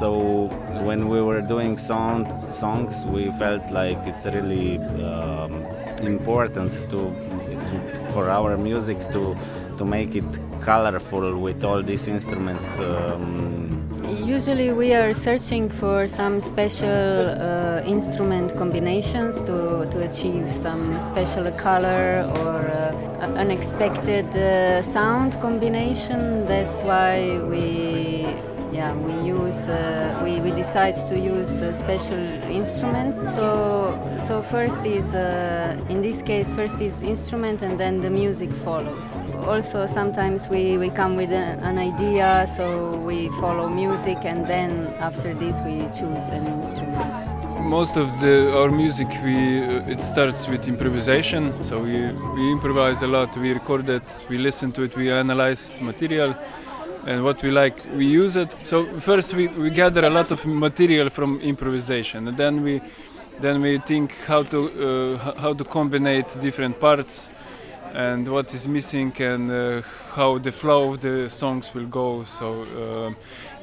So 0.00 0.48
when 0.88 1.08
we 1.08 1.22
were 1.22 1.40
doing 1.40 1.78
song, 1.78 2.20
songs, 2.50 3.06
we 3.06 3.30
felt 3.42 3.70
like 3.70 4.00
it's 4.10 4.24
really 4.26 4.78
um, 5.10 5.52
important 6.02 6.72
to, 6.90 7.02
to, 7.68 8.08
for 8.12 8.28
our 8.28 8.56
music 8.56 8.98
to, 9.12 9.36
to 9.78 9.84
make 9.84 10.16
it 10.16 10.30
colorful 10.60 11.38
with 11.38 11.62
all 11.62 11.84
these 11.84 12.08
instruments. 12.08 12.80
Um, 12.80 13.83
Usually, 14.08 14.72
we 14.72 14.92
are 14.92 15.14
searching 15.14 15.68
for 15.70 16.06
some 16.06 16.40
special 16.40 16.88
uh, 16.88 17.82
instrument 17.86 18.54
combinations 18.56 19.40
to, 19.42 19.88
to 19.90 20.02
achieve 20.08 20.52
some 20.52 21.00
special 21.00 21.50
color 21.52 22.30
or 22.36 22.68
uh, 22.68 23.32
unexpected 23.36 24.26
uh, 24.36 24.82
sound 24.82 25.40
combination. 25.40 26.44
That's 26.44 26.82
why 26.82 27.40
we 27.48 28.03
yeah, 28.84 28.94
we 29.06 29.28
use 29.28 29.68
uh, 29.68 30.20
we, 30.24 30.40
we 30.40 30.50
decide 30.50 30.96
to 31.08 31.18
use 31.18 31.62
uh, 31.62 31.72
special 31.72 32.18
instruments. 32.60 33.18
So 33.34 33.46
so 34.18 34.42
first 34.42 34.84
is 34.84 35.08
uh, 35.14 35.76
in 35.88 36.02
this 36.02 36.22
case 36.22 36.52
first 36.52 36.80
is 36.80 37.02
instrument 37.02 37.62
and 37.62 37.78
then 37.78 38.00
the 38.00 38.10
music 38.10 38.50
follows. 38.64 39.06
Also 39.46 39.86
sometimes 39.86 40.48
we, 40.48 40.78
we 40.78 40.90
come 40.90 41.16
with 41.16 41.32
a, 41.32 41.46
an 41.68 41.78
idea, 41.78 42.46
so 42.56 42.96
we 42.96 43.28
follow 43.40 43.68
music 43.68 44.18
and 44.24 44.46
then 44.46 44.70
after 44.98 45.34
this 45.34 45.60
we 45.60 45.74
choose 45.98 46.26
an 46.30 46.46
instrument 46.46 47.10
most 47.64 47.96
of 47.96 48.08
the 48.20 48.34
our 48.58 48.70
music 48.70 49.08
we 49.24 49.36
uh, 49.64 49.92
it 49.92 49.98
starts 49.98 50.46
with 50.48 50.68
improvisation 50.68 51.42
so 51.62 51.74
we 51.78 51.96
we 52.36 52.52
improvise 52.52 53.00
a 53.02 53.06
lot 53.06 53.34
we 53.38 53.52
record 53.52 53.88
it 53.88 54.08
we 54.28 54.36
listen 54.36 54.70
to 54.70 54.82
it 54.82 54.94
we 54.96 55.10
analyze 55.10 55.80
material 55.80 56.34
and 57.06 57.22
what 57.24 57.42
we 57.42 57.50
like 57.50 57.86
we 57.96 58.06
use 58.06 58.36
it. 58.36 58.54
So 58.64 58.84
first 59.00 59.34
we, 59.34 59.48
we 59.48 59.70
gather 59.70 60.04
a 60.04 60.10
lot 60.10 60.30
of 60.30 60.44
material 60.46 61.10
from 61.10 61.40
improvisation 61.40 62.28
and 62.28 62.36
then 62.36 62.62
we 62.62 62.80
then 63.40 63.60
we 63.60 63.78
think 63.78 64.14
how 64.26 64.42
to 64.44 64.58
uh, 65.16 65.40
how 65.40 65.52
to 65.54 65.64
combine 65.64 66.24
different 66.40 66.80
parts 66.80 67.28
and 67.92 68.26
what 68.28 68.52
is 68.54 68.66
missing 68.66 69.12
and 69.20 69.50
uh, 69.50 69.82
how 70.12 70.38
the 70.38 70.50
flow 70.50 70.92
of 70.92 71.00
the 71.00 71.30
songs 71.30 71.72
will 71.74 71.86
go. 71.86 72.24
So 72.24 72.62
uh, 72.62 73.12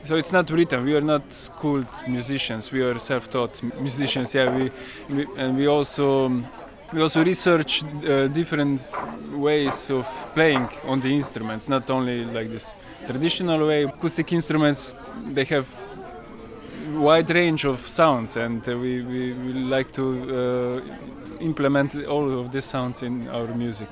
so 0.04 0.16
it's 0.16 0.32
not 0.32 0.50
written. 0.50 0.86
We 0.86 0.96
are 0.96 1.02
not 1.02 1.34
schooled 1.34 1.88
musicians. 2.08 2.72
We 2.72 2.82
are 2.82 2.98
self-taught 3.00 3.62
musicians. 3.80 4.34
Yeah 4.36 4.56
we, 4.56 4.72
we 5.10 5.28
and 5.38 5.58
we 5.58 5.68
also 5.68 6.44
we 6.94 7.02
also 7.02 7.24
research 7.24 7.84
uh, 7.84 8.28
different 8.28 8.82
ways 9.34 9.90
of 9.90 10.08
playing 10.34 10.70
on 10.86 11.00
the 11.00 11.14
instruments 11.14 11.70
not 11.70 11.90
only 11.90 12.26
like 12.26 12.50
this 12.50 12.74
traditional 13.08 13.66
way. 13.68 13.84
Acoustic 13.84 14.32
instruments 14.34 14.96
they 15.28 15.46
have 15.46 15.68
wide 16.94 17.30
range 17.30 17.66
of 17.66 17.88
sounds, 17.88 18.36
and 18.36 18.68
uh, 18.68 18.78
we, 18.78 19.02
we, 19.02 19.34
we, 19.34 19.54
like 19.54 19.92
to 19.94 20.82
uh, 20.82 21.44
implement 21.44 21.96
all 22.06 22.40
of 22.40 22.52
these 22.52 22.66
sounds 22.66 23.04
in 23.04 23.28
our 23.30 23.48
music. 23.48 23.90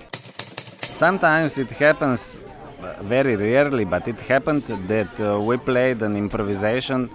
Sometimes 0.81 1.57
it 1.57 1.71
happens 1.71 2.38
very 3.01 3.35
rarely, 3.35 3.85
but 3.85 4.07
it 4.07 4.19
happened 4.21 4.63
that 4.88 5.19
uh, 5.19 5.39
we 5.39 5.57
played 5.57 6.01
an 6.01 6.15
improvisation 6.15 7.09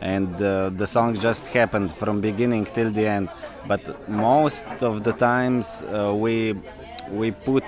and 0.00 0.40
uh, 0.40 0.70
the 0.70 0.86
song 0.86 1.14
just 1.18 1.44
happened 1.46 1.92
from 1.92 2.20
beginning 2.20 2.64
till 2.66 2.90
the 2.90 3.06
end. 3.06 3.28
But 3.66 4.08
most 4.08 4.64
of 4.80 5.04
the 5.04 5.12
times 5.12 5.82
uh, 5.82 6.14
we 6.14 6.54
we 7.10 7.30
put 7.30 7.64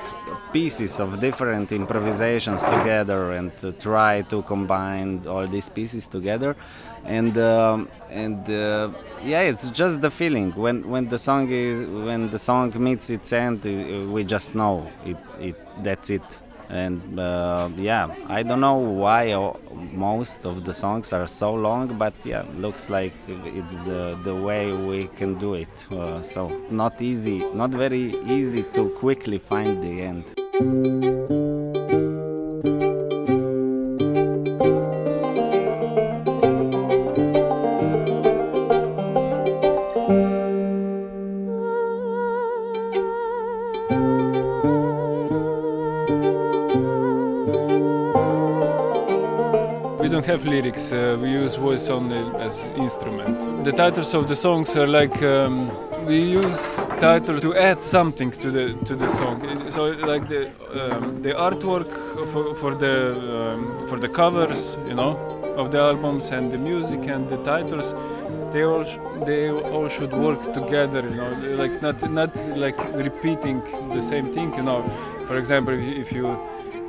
pieces 0.52 1.00
of 1.00 1.20
different 1.20 1.72
improvisations 1.72 2.62
together 2.62 3.32
and 3.32 3.56
to 3.58 3.72
try 3.72 4.22
to 4.22 4.42
combine 4.42 5.26
all 5.26 5.46
these 5.46 5.68
pieces 5.68 6.06
together. 6.06 6.56
And 7.04 7.36
um, 7.38 7.88
and 8.10 8.48
uh, 8.50 8.90
yeah 9.24 9.40
it's 9.40 9.70
just 9.70 10.00
the 10.00 10.10
feeling. 10.10 10.52
When 10.52 10.88
when 10.88 11.08
the 11.08 11.18
song 11.18 11.48
is 11.50 11.88
when 11.88 12.30
the 12.30 12.38
song 12.38 12.72
meets 12.76 13.10
its 13.10 13.32
end 13.32 13.66
uh, 13.66 14.10
we 14.10 14.24
just 14.24 14.54
know 14.54 14.90
it, 15.04 15.16
it 15.40 15.56
that's 15.82 16.10
it 16.10 16.22
and 16.70 17.18
uh, 17.18 17.68
yeah 17.76 18.08
i 18.28 18.42
don't 18.42 18.60
know 18.60 18.78
why 18.78 19.34
most 19.92 20.46
of 20.46 20.64
the 20.64 20.72
songs 20.72 21.12
are 21.12 21.26
so 21.26 21.52
long 21.52 21.88
but 21.98 22.14
yeah 22.24 22.44
looks 22.56 22.88
like 22.88 23.12
it's 23.28 23.74
the 23.88 24.16
the 24.24 24.34
way 24.34 24.72
we 24.72 25.08
can 25.18 25.38
do 25.38 25.54
it. 25.54 25.86
Uh, 25.90 26.22
so 26.22 26.48
not 26.70 27.00
easy 27.02 27.38
not 27.54 27.70
very 27.70 28.14
easy 28.26 28.62
to 28.62 28.88
quickly 28.90 29.38
find 29.38 29.82
the 29.82 30.00
end 30.00 30.24
lyrics. 50.60 50.92
Uh, 50.92 51.18
we 51.20 51.30
use 51.30 51.54
voice 51.56 51.88
only 51.88 52.18
as 52.40 52.66
instrument. 52.76 53.64
The 53.64 53.72
titles 53.72 54.14
of 54.14 54.28
the 54.28 54.36
songs 54.36 54.76
are 54.76 54.86
like 54.86 55.22
um, 55.22 55.70
we 56.06 56.20
use 56.20 56.76
title 56.98 57.40
to 57.40 57.54
add 57.56 57.82
something 57.82 58.30
to 58.42 58.50
the 58.50 58.74
to 58.84 58.94
the 58.96 59.08
song. 59.08 59.70
So 59.70 59.82
like 60.12 60.28
the 60.28 60.42
um, 60.80 61.22
the 61.22 61.32
artwork 61.32 61.90
for, 62.32 62.54
for 62.54 62.74
the 62.74 62.96
um, 63.36 63.88
for 63.88 63.98
the 63.98 64.08
covers, 64.08 64.76
you 64.88 64.94
know, 64.94 65.12
of 65.56 65.70
the 65.72 65.78
albums 65.78 66.30
and 66.32 66.52
the 66.52 66.58
music 66.58 67.08
and 67.08 67.28
the 67.28 67.38
titles. 67.52 67.94
They 68.52 68.64
all 68.64 68.84
they 69.24 69.50
all 69.50 69.88
should 69.88 70.12
work 70.12 70.42
together, 70.52 71.02
you 71.02 71.16
know, 71.16 71.32
like 71.62 71.80
not 71.80 71.98
not 72.10 72.34
like 72.56 72.78
repeating 72.94 73.62
the 73.94 74.02
same 74.02 74.26
thing, 74.34 74.54
you 74.56 74.62
know. 74.62 74.82
For 75.26 75.38
example, 75.38 75.74
if 75.74 76.12
you 76.12 76.26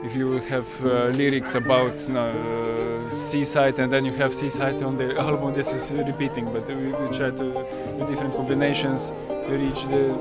if 0.03 0.15
you 0.15 0.39
have 0.39 0.67
uh, 0.83 1.07
lyrics 1.09 1.55
about 1.55 1.99
you 2.07 2.13
know, 2.13 3.09
uh, 3.11 3.19
seaside 3.19 3.77
and 3.79 3.91
then 3.91 4.03
you 4.05 4.11
have 4.13 4.33
seaside 4.33 4.81
on 4.81 4.97
the 4.97 5.17
album, 5.27 5.53
this 5.53 5.71
is 5.71 5.93
repeating. 5.93 6.45
But 6.51 6.67
we, 6.67 6.87
we 6.87 7.17
try 7.17 7.29
to 7.29 7.53
do 7.97 8.05
different 8.07 8.35
combinations 8.35 9.11
to 9.27 9.57
reach 9.57 9.83
the 9.85 10.13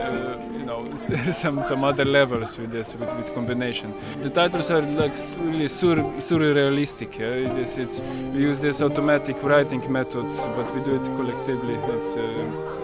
uh, 0.00 0.38
you 0.52 0.64
know 0.64 0.96
some 1.32 1.62
some 1.64 1.82
other 1.84 2.04
levels 2.04 2.56
with 2.58 2.70
this 2.70 2.94
with, 2.94 3.12
with 3.16 3.34
combination. 3.34 3.92
The 4.22 4.30
titles 4.30 4.70
are 4.70 4.82
like 4.82 5.16
really 5.38 5.68
sur 5.68 5.96
surrealistic. 6.20 7.18
Yeah? 7.18 7.52
This, 7.54 7.78
it's 7.78 8.00
we 8.32 8.42
use 8.42 8.60
this 8.60 8.80
automatic 8.80 9.42
writing 9.42 9.90
method, 9.90 10.28
but 10.56 10.72
we 10.74 10.82
do 10.82 10.94
it 10.94 11.04
collectively. 11.16 11.74
It's, 11.94 12.16
uh, 12.16 12.74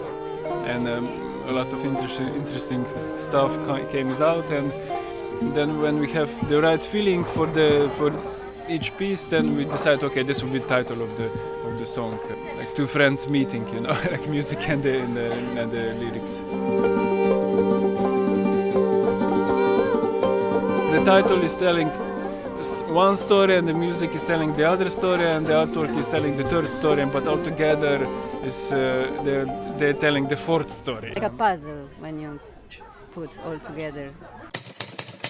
and 0.65 0.87
um, 0.87 1.07
a 1.47 1.51
lot 1.51 1.71
of 1.73 1.85
interesting 1.85 2.27
interesting 2.35 2.85
stuff 3.17 3.51
came 3.91 4.11
out 4.11 4.49
and 4.51 4.71
then 5.41 5.81
when 5.81 5.99
we 5.99 6.11
have 6.11 6.29
the 6.49 6.61
right 6.61 6.83
feeling 6.83 7.23
for 7.25 7.47
the 7.47 7.91
for 7.97 8.11
each 8.69 8.95
piece 8.97 9.27
then 9.27 9.55
we 9.57 9.65
decide 9.65 10.03
okay 10.03 10.23
this 10.23 10.41
will 10.41 10.51
be 10.51 10.59
the 10.59 10.67
title 10.67 11.01
of 11.01 11.17
the 11.17 11.25
of 11.67 11.79
the 11.79 11.85
song. 11.85 12.19
Like 12.57 12.75
two 12.75 12.87
friends 12.87 13.27
meeting 13.27 13.67
you 13.73 13.81
know 13.81 13.91
like 14.11 14.27
music 14.27 14.59
and 14.69 14.83
the, 14.83 14.99
and 14.99 15.15
the, 15.17 15.31
and 15.61 15.71
the 15.71 15.83
lyrics. 16.01 16.33
The 20.93 21.03
title 21.05 21.41
is 21.43 21.55
telling 21.55 21.89
one 22.93 23.15
story 23.15 23.57
and 23.57 23.67
the 23.67 23.73
music 23.73 24.13
is 24.13 24.23
telling 24.23 24.53
the 24.53 24.63
other 24.63 24.89
story 24.89 25.25
and 25.25 25.45
the 25.45 25.53
artwork 25.53 25.97
is 25.97 26.07
telling 26.07 26.37
the 26.37 26.43
third 26.43 26.71
story 26.71 27.05
but 27.05 27.27
all 27.27 27.43
together 27.43 28.07
is 28.43 28.71
uh, 28.71 28.77
they're, 29.23 29.45
they're 29.77 29.93
telling 29.93 30.27
the 30.27 30.37
fourth 30.37 30.71
story. 30.71 31.11
Like 31.15 31.23
a 31.23 31.29
puzzle 31.29 31.89
when 31.99 32.19
you 32.19 32.39
put 33.13 33.37
all 33.45 33.59
together 33.59 34.11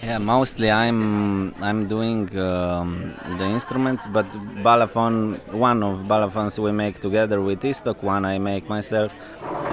yeah, 0.06 0.18
mostly 0.18 0.70
I'm 0.70 1.54
I'm 1.62 1.88
doing 1.88 2.22
um, 2.38 3.14
the 3.40 3.46
instruments, 3.46 4.08
but 4.08 4.26
balafon, 4.68 5.40
one 5.54 5.84
of 5.84 6.00
balafons 6.14 6.60
we 6.60 6.72
make 6.72 7.00
together 7.00 7.42
with 7.42 7.62
Istok, 7.62 8.04
one 8.04 8.26
I 8.26 8.38
make 8.40 8.68
myself, 8.68 9.14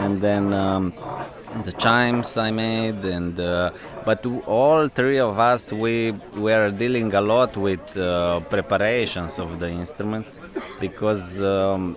and 0.05 0.21
then 0.21 0.53
um, 0.53 0.93
the 1.65 1.73
chimes 1.73 2.37
I 2.37 2.51
made, 2.51 3.05
and 3.05 3.39
uh, 3.41 3.71
but 4.05 4.25
all 4.47 4.89
three 4.89 5.19
of 5.19 5.39
us 5.39 5.73
we 5.73 6.13
were 6.37 6.71
dealing 6.71 7.13
a 7.15 7.21
lot 7.21 7.57
with 7.57 7.97
uh, 7.97 8.41
preparations 8.55 9.39
of 9.39 9.59
the 9.59 9.69
instruments 9.69 10.39
because 10.81 11.41
um, 11.43 11.97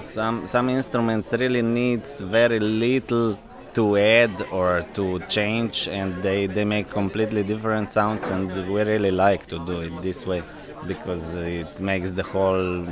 some 0.00 0.46
some 0.46 0.68
instruments 0.70 1.32
really 1.32 1.62
needs 1.62 2.20
very 2.20 2.58
little 2.58 3.38
to 3.74 3.96
add 3.96 4.34
or 4.52 4.82
to 4.94 5.18
change 5.28 5.88
and 5.88 6.22
they, 6.22 6.46
they 6.46 6.64
make 6.64 6.90
completely 6.90 7.42
different 7.42 7.92
sounds 7.92 8.28
and 8.28 8.48
we 8.72 8.82
really 8.82 9.10
like 9.10 9.46
to 9.46 9.58
do 9.66 9.80
it 9.80 10.02
this 10.02 10.24
way 10.24 10.42
because 10.86 11.34
it 11.34 11.80
makes 11.80 12.12
the 12.12 12.22
whole 12.22 12.84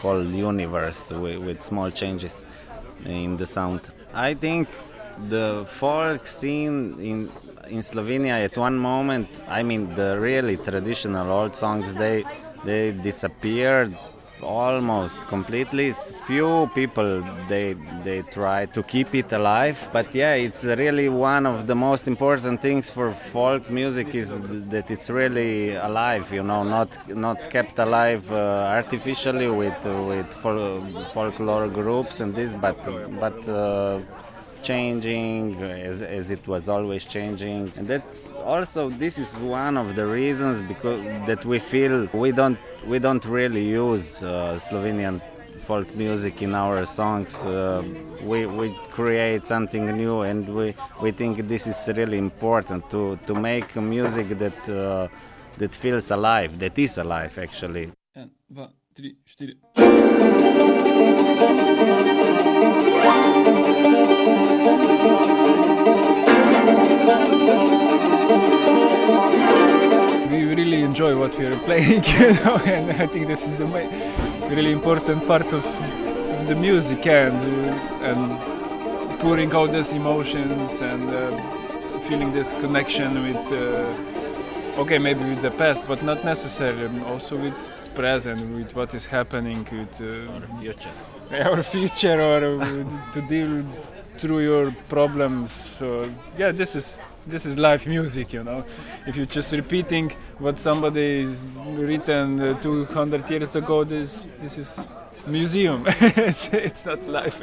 whole 0.00 0.24
universe 0.24 1.10
with, 1.10 1.38
with 1.38 1.62
small 1.62 1.90
changes 1.90 2.42
in 3.04 3.36
the 3.36 3.46
sound. 3.46 3.80
I 4.14 4.34
think 4.34 4.68
the 5.28 5.66
folk 5.68 6.26
scene 6.26 6.98
in 7.00 7.30
in 7.68 7.80
Slovenia 7.80 8.36
at 8.44 8.56
one 8.56 8.76
moment 8.78 9.28
I 9.48 9.62
mean 9.62 9.94
the 9.94 10.18
really 10.18 10.56
traditional 10.56 11.30
old 11.30 11.54
songs 11.54 11.94
they 11.94 12.24
they 12.64 12.92
disappeared 12.92 13.96
almost 14.42 15.18
completely. 15.28 15.92
Few 16.26 16.70
people 16.74 17.22
they 17.48 17.74
they 18.04 18.22
try 18.22 18.66
to 18.66 18.82
keep 18.82 19.14
it 19.14 19.32
alive, 19.32 19.78
but 19.92 20.14
yeah, 20.14 20.34
it's 20.34 20.64
really 20.64 21.08
one 21.08 21.46
of 21.46 21.66
the 21.66 21.74
most 21.74 22.06
important 22.08 22.60
things 22.62 22.90
for 22.90 23.10
folk 23.10 23.70
music 23.70 24.14
is 24.14 24.30
that 24.72 24.90
it's 24.90 25.08
really 25.10 25.74
alive. 25.74 26.32
You 26.32 26.42
know, 26.42 26.62
not 26.62 26.90
not 27.08 27.38
kept 27.50 27.78
alive 27.78 28.30
uh, 28.32 28.76
artificially 28.78 29.48
with 29.48 29.82
with 29.84 30.32
fol- 30.34 30.82
folklore 31.14 31.68
groups 31.68 32.20
and 32.20 32.34
this, 32.34 32.54
but 32.54 32.78
but. 33.20 33.38
Uh, 33.48 34.00
changing 34.62 35.60
as, 35.62 36.02
as 36.02 36.30
it 36.30 36.46
was 36.46 36.68
always 36.68 37.04
changing. 37.04 37.72
And 37.76 37.86
that's 37.88 38.30
also 38.44 38.90
this 38.90 39.18
is 39.18 39.36
one 39.36 39.76
of 39.76 39.96
the 39.96 40.06
reasons 40.06 40.62
because 40.62 41.00
that 41.26 41.44
we 41.44 41.58
feel 41.58 42.08
we 42.12 42.32
don't 42.32 42.58
we 42.86 42.98
don't 42.98 43.24
really 43.24 43.66
use 43.66 44.22
uh, 44.22 44.58
Slovenian 44.58 45.20
folk 45.60 45.94
music 45.94 46.42
in 46.42 46.54
our 46.54 46.84
songs. 46.86 47.44
Uh, 47.44 47.82
we, 48.22 48.46
we 48.46 48.70
create 48.90 49.44
something 49.44 49.84
new 49.96 50.22
and 50.22 50.48
we, 50.48 50.74
we 51.02 51.10
think 51.10 51.46
this 51.48 51.66
is 51.66 51.88
really 51.96 52.18
important 52.18 52.88
to, 52.90 53.16
to 53.26 53.34
make 53.34 53.76
music 53.76 54.38
that 54.38 54.68
uh, 54.68 55.08
that 55.58 55.74
feels 55.74 56.10
alive 56.10 56.58
that 56.58 56.78
is 56.78 56.96
alive 56.98 57.38
actually. 57.38 57.92
Dva, 58.50 58.68
tri, 58.94 59.16
štiri. 59.26 59.54
We 70.30 70.44
really 70.44 70.82
enjoy 70.82 71.18
what 71.18 71.36
we 71.38 71.46
are 71.46 71.56
playing, 71.58 72.04
you 72.18 72.32
know, 72.44 72.56
and 72.64 72.90
I 73.02 73.06
think 73.06 73.26
this 73.26 73.46
is 73.46 73.56
the 73.56 73.66
really 74.50 74.72
important 74.72 75.26
part 75.26 75.52
of, 75.52 75.64
the 76.48 76.54
music 76.56 77.06
and 77.06 77.40
and 78.02 79.20
pouring 79.20 79.52
out 79.54 79.70
these 79.70 79.92
emotions 79.92 80.80
and 80.80 81.08
uh, 81.10 82.00
feeling 82.08 82.32
this 82.32 82.54
connection 82.54 83.10
with. 83.22 83.52
Uh, 83.52 84.80
okay, 84.80 84.98
maybe 84.98 85.20
with 85.20 85.42
the 85.42 85.50
past, 85.50 85.86
but 85.86 86.02
not 86.02 86.24
necessarily. 86.24 87.00
Also 87.02 87.36
with 87.36 87.54
present, 87.94 88.40
with 88.56 88.74
what 88.74 88.94
is 88.94 89.06
happening, 89.06 89.66
with 89.70 90.00
uh, 90.00 90.32
our 90.34 90.60
future, 90.60 90.90
our 91.44 91.62
future, 91.62 92.20
or 92.20 92.60
uh, 92.60 93.12
to 93.12 93.22
deal 93.22 93.64
through 94.20 94.40
your 94.40 94.70
problems. 94.88 95.52
So 95.52 96.10
yeah, 96.36 96.52
this 96.52 96.76
is 96.76 97.00
this 97.26 97.46
is 97.46 97.56
live 97.58 97.86
music, 97.86 98.32
you 98.32 98.44
know. 98.44 98.64
If 99.06 99.16
you're 99.16 99.32
just 99.38 99.52
repeating 99.52 100.12
what 100.38 100.58
somebody 100.58 101.20
is 101.20 101.44
written 101.78 102.40
uh, 102.40 102.60
200 102.60 103.30
years 103.30 103.56
ago, 103.56 103.84
this 103.84 104.28
this 104.38 104.58
is 104.58 104.86
museum. 105.26 105.84
it's, 106.30 106.48
it's 106.52 106.86
not 106.86 107.06
life. 107.08 107.40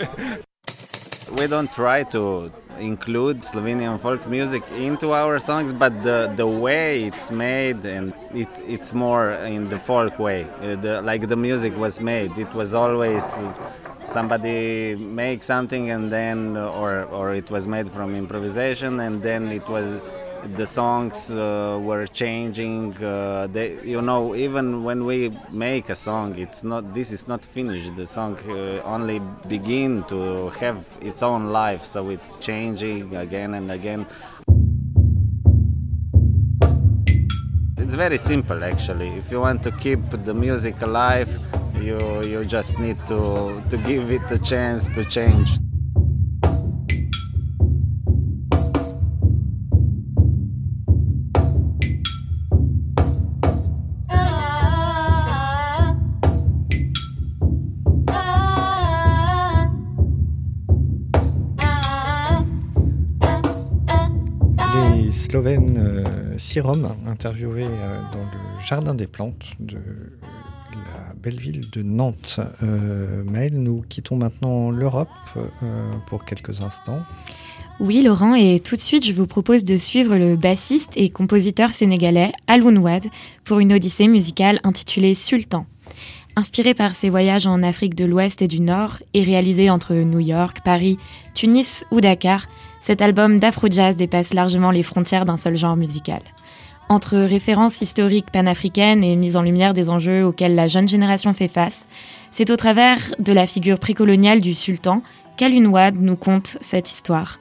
we 1.39 1.47
don't 1.47 1.71
try 1.73 2.03
to 2.03 2.51
include 2.79 3.41
Slovenian 3.41 3.99
folk 3.99 4.27
music 4.27 4.63
into 4.71 5.13
our 5.13 5.39
songs, 5.39 5.73
but 5.73 6.03
the, 6.03 6.31
the 6.35 6.47
way 6.47 7.03
it's 7.03 7.31
made 7.31 7.83
and 7.85 8.13
it, 8.33 8.47
it's 8.67 8.93
more 8.93 9.31
in 9.31 9.67
the 9.69 9.79
folk 9.79 10.19
way, 10.19 10.47
uh, 10.61 10.75
the, 10.75 11.01
like 11.01 11.27
the 11.27 11.35
music 11.35 11.75
was 11.75 11.99
made. 11.99 12.37
It 12.37 12.53
was 12.53 12.73
always 12.73 13.23
somebody 14.07 14.95
make 14.95 15.43
something 15.43 15.89
and 15.91 16.11
then, 16.11 16.57
or, 16.57 17.03
or 17.05 17.33
it 17.35 17.51
was 17.51 17.67
made 17.67 17.91
from 17.91 18.15
improvisation 18.15 18.99
and 19.01 19.21
then 19.21 19.51
it 19.51 19.67
was 19.67 20.01
the 20.55 20.65
songs 20.65 21.31
uh, 21.31 21.77
were 21.81 22.07
changing. 22.07 22.95
Uh, 23.03 23.47
they, 23.47 23.77
you 23.83 24.01
know, 24.01 24.35
even 24.35 24.83
when 24.83 25.05
we 25.05 25.31
make 25.51 25.89
a 25.89 25.95
song, 25.95 26.37
it's 26.37 26.63
not. 26.63 26.93
This 26.93 27.11
is 27.11 27.27
not 27.27 27.43
finished. 27.43 27.95
The 27.95 28.05
song 28.05 28.37
uh, 28.47 28.81
only 28.83 29.19
begin 29.47 30.03
to 30.05 30.49
have 30.61 30.85
its 31.01 31.23
own 31.23 31.51
life, 31.51 31.85
so 31.85 32.09
it's 32.09 32.35
changing 32.35 33.15
again 33.15 33.55
and 33.55 33.71
again. 33.71 34.05
It's 37.77 37.95
very 37.95 38.17
simple, 38.17 38.63
actually. 38.63 39.09
If 39.09 39.31
you 39.31 39.39
want 39.39 39.63
to 39.63 39.71
keep 39.71 39.99
the 40.25 40.33
music 40.33 40.81
alive, 40.81 41.29
you 41.81 42.23
you 42.23 42.45
just 42.45 42.77
need 42.79 42.97
to 43.07 43.61
to 43.69 43.77
give 43.77 44.11
it 44.11 44.21
a 44.31 44.39
chance 44.39 44.87
to 44.95 45.03
change. 45.09 45.59
Les 64.75 65.11
Slovènes 65.11 65.77
euh, 65.77 66.37
Sirom, 66.37 66.87
interviewés 67.07 67.65
euh, 67.65 68.01
dans 68.13 68.19
le 68.19 68.63
Jardin 68.65 68.93
des 68.93 69.07
Plantes 69.07 69.53
de 69.59 69.79
belle 71.21 71.39
ville 71.39 71.69
de 71.71 71.81
Nantes. 71.81 72.39
Euh, 72.63 73.23
Maëlle, 73.23 73.59
nous 73.59 73.83
quittons 73.87 74.15
maintenant 74.15 74.71
l'Europe 74.71 75.09
euh, 75.35 75.41
pour 76.07 76.25
quelques 76.25 76.61
instants. 76.61 77.01
Oui, 77.79 78.01
Laurent, 78.01 78.33
et 78.33 78.59
tout 78.59 78.75
de 78.75 78.81
suite, 78.81 79.05
je 79.05 79.13
vous 79.13 79.27
propose 79.27 79.63
de 79.63 79.77
suivre 79.77 80.17
le 80.17 80.35
bassiste 80.35 80.93
et 80.95 81.09
compositeur 81.09 81.71
sénégalais 81.71 82.31
Alun 82.47 82.77
Wad 82.77 83.05
pour 83.43 83.59
une 83.59 83.73
odyssée 83.73 84.07
musicale 84.07 84.59
intitulée 84.63 85.13
Sultan. 85.13 85.67
Inspiré 86.35 86.73
par 86.73 86.93
ses 86.93 87.09
voyages 87.09 87.47
en 87.47 87.61
Afrique 87.63 87.95
de 87.95 88.05
l'Ouest 88.05 88.41
et 88.41 88.47
du 88.47 88.61
Nord 88.61 88.97
et 89.13 89.23
réalisé 89.23 89.69
entre 89.69 89.93
New 89.93 90.19
York, 90.19 90.59
Paris, 90.63 90.97
Tunis 91.33 91.85
ou 91.91 92.01
Dakar, 92.01 92.47
cet 92.81 93.01
album 93.01 93.39
d'afro-jazz 93.39 93.95
dépasse 93.95 94.33
largement 94.33 94.71
les 94.71 94.83
frontières 94.83 95.25
d'un 95.25 95.37
seul 95.37 95.57
genre 95.57 95.75
musical. 95.75 96.21
Entre 96.89 97.17
références 97.17 97.81
historiques 97.81 98.31
panafricaines 98.31 99.03
et 99.03 99.15
mise 99.15 99.35
en 99.35 99.41
lumière 99.41 99.73
des 99.73 99.89
enjeux 99.89 100.25
auxquels 100.25 100.55
la 100.55 100.67
jeune 100.67 100.87
génération 100.87 101.33
fait 101.33 101.49
face, 101.49 101.87
c'est 102.31 102.49
au 102.49 102.55
travers 102.55 102.99
de 103.19 103.33
la 103.33 103.45
figure 103.45 103.79
précoloniale 103.79 104.39
du 104.39 104.53
sultan 104.53 105.01
qu'Alun 105.35 105.65
Wad 105.65 105.97
nous 105.99 106.15
conte 106.15 106.57
cette 106.61 106.89
histoire. 106.89 107.39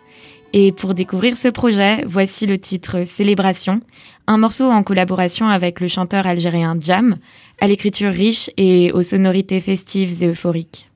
Et 0.52 0.72
pour 0.72 0.94
découvrir 0.94 1.36
ce 1.36 1.48
projet, 1.48 2.02
voici 2.06 2.46
le 2.46 2.58
titre 2.58 3.04
Célébration, 3.04 3.80
un 4.26 4.38
morceau 4.38 4.70
en 4.70 4.82
collaboration 4.82 5.48
avec 5.48 5.80
le 5.80 5.88
chanteur 5.88 6.26
algérien 6.26 6.76
Jam, 6.80 7.16
à 7.60 7.66
l'écriture 7.66 8.12
riche 8.12 8.50
et 8.56 8.90
aux 8.92 9.02
sonorités 9.02 9.60
festives 9.60 10.22
et 10.22 10.28
euphoriques. 10.28 10.88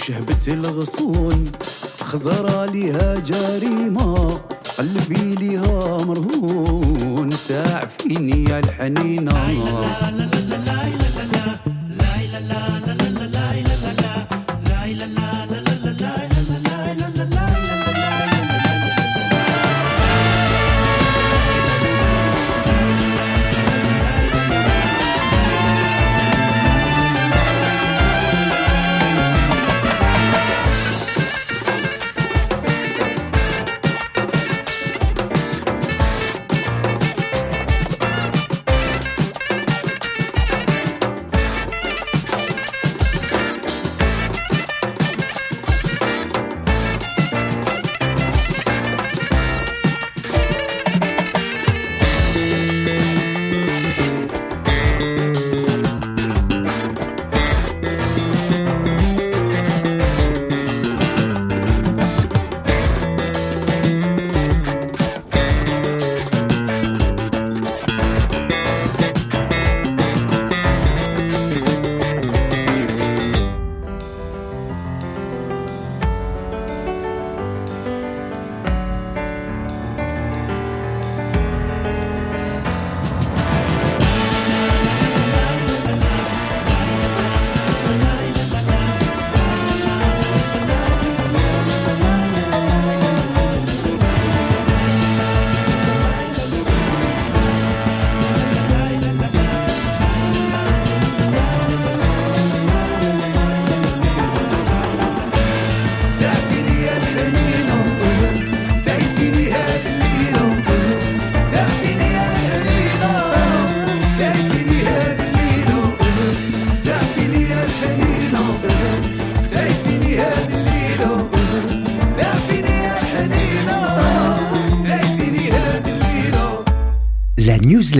وشهبة 0.00 0.52
الغصون 0.52 1.44
خزر 2.00 2.58
عليها 2.58 3.14
جريمة 3.14 4.40
قلبي 4.78 5.34
ليها 5.34 6.04
مرهون 6.04 7.30
ساع 7.30 7.86
فيني 7.86 8.44
يا 8.50 8.58
الحنينة 8.58 9.32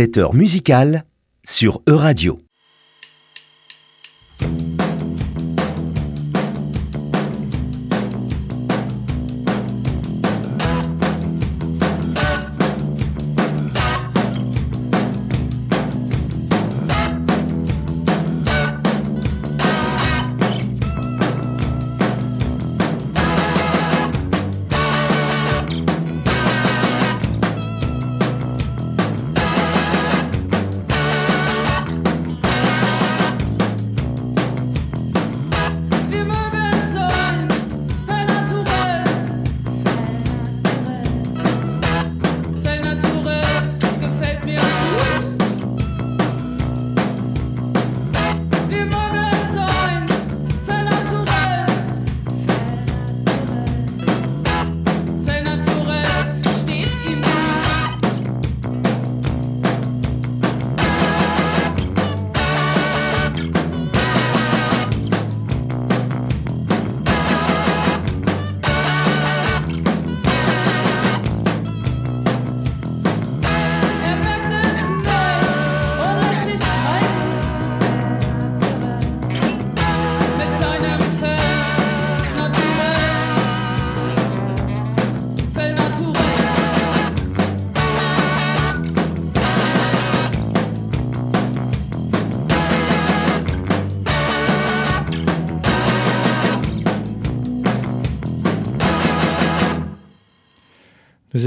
newsletter 0.01 0.29
musicale 0.33 1.05
sur 1.45 1.83
Euradio. 1.87 2.41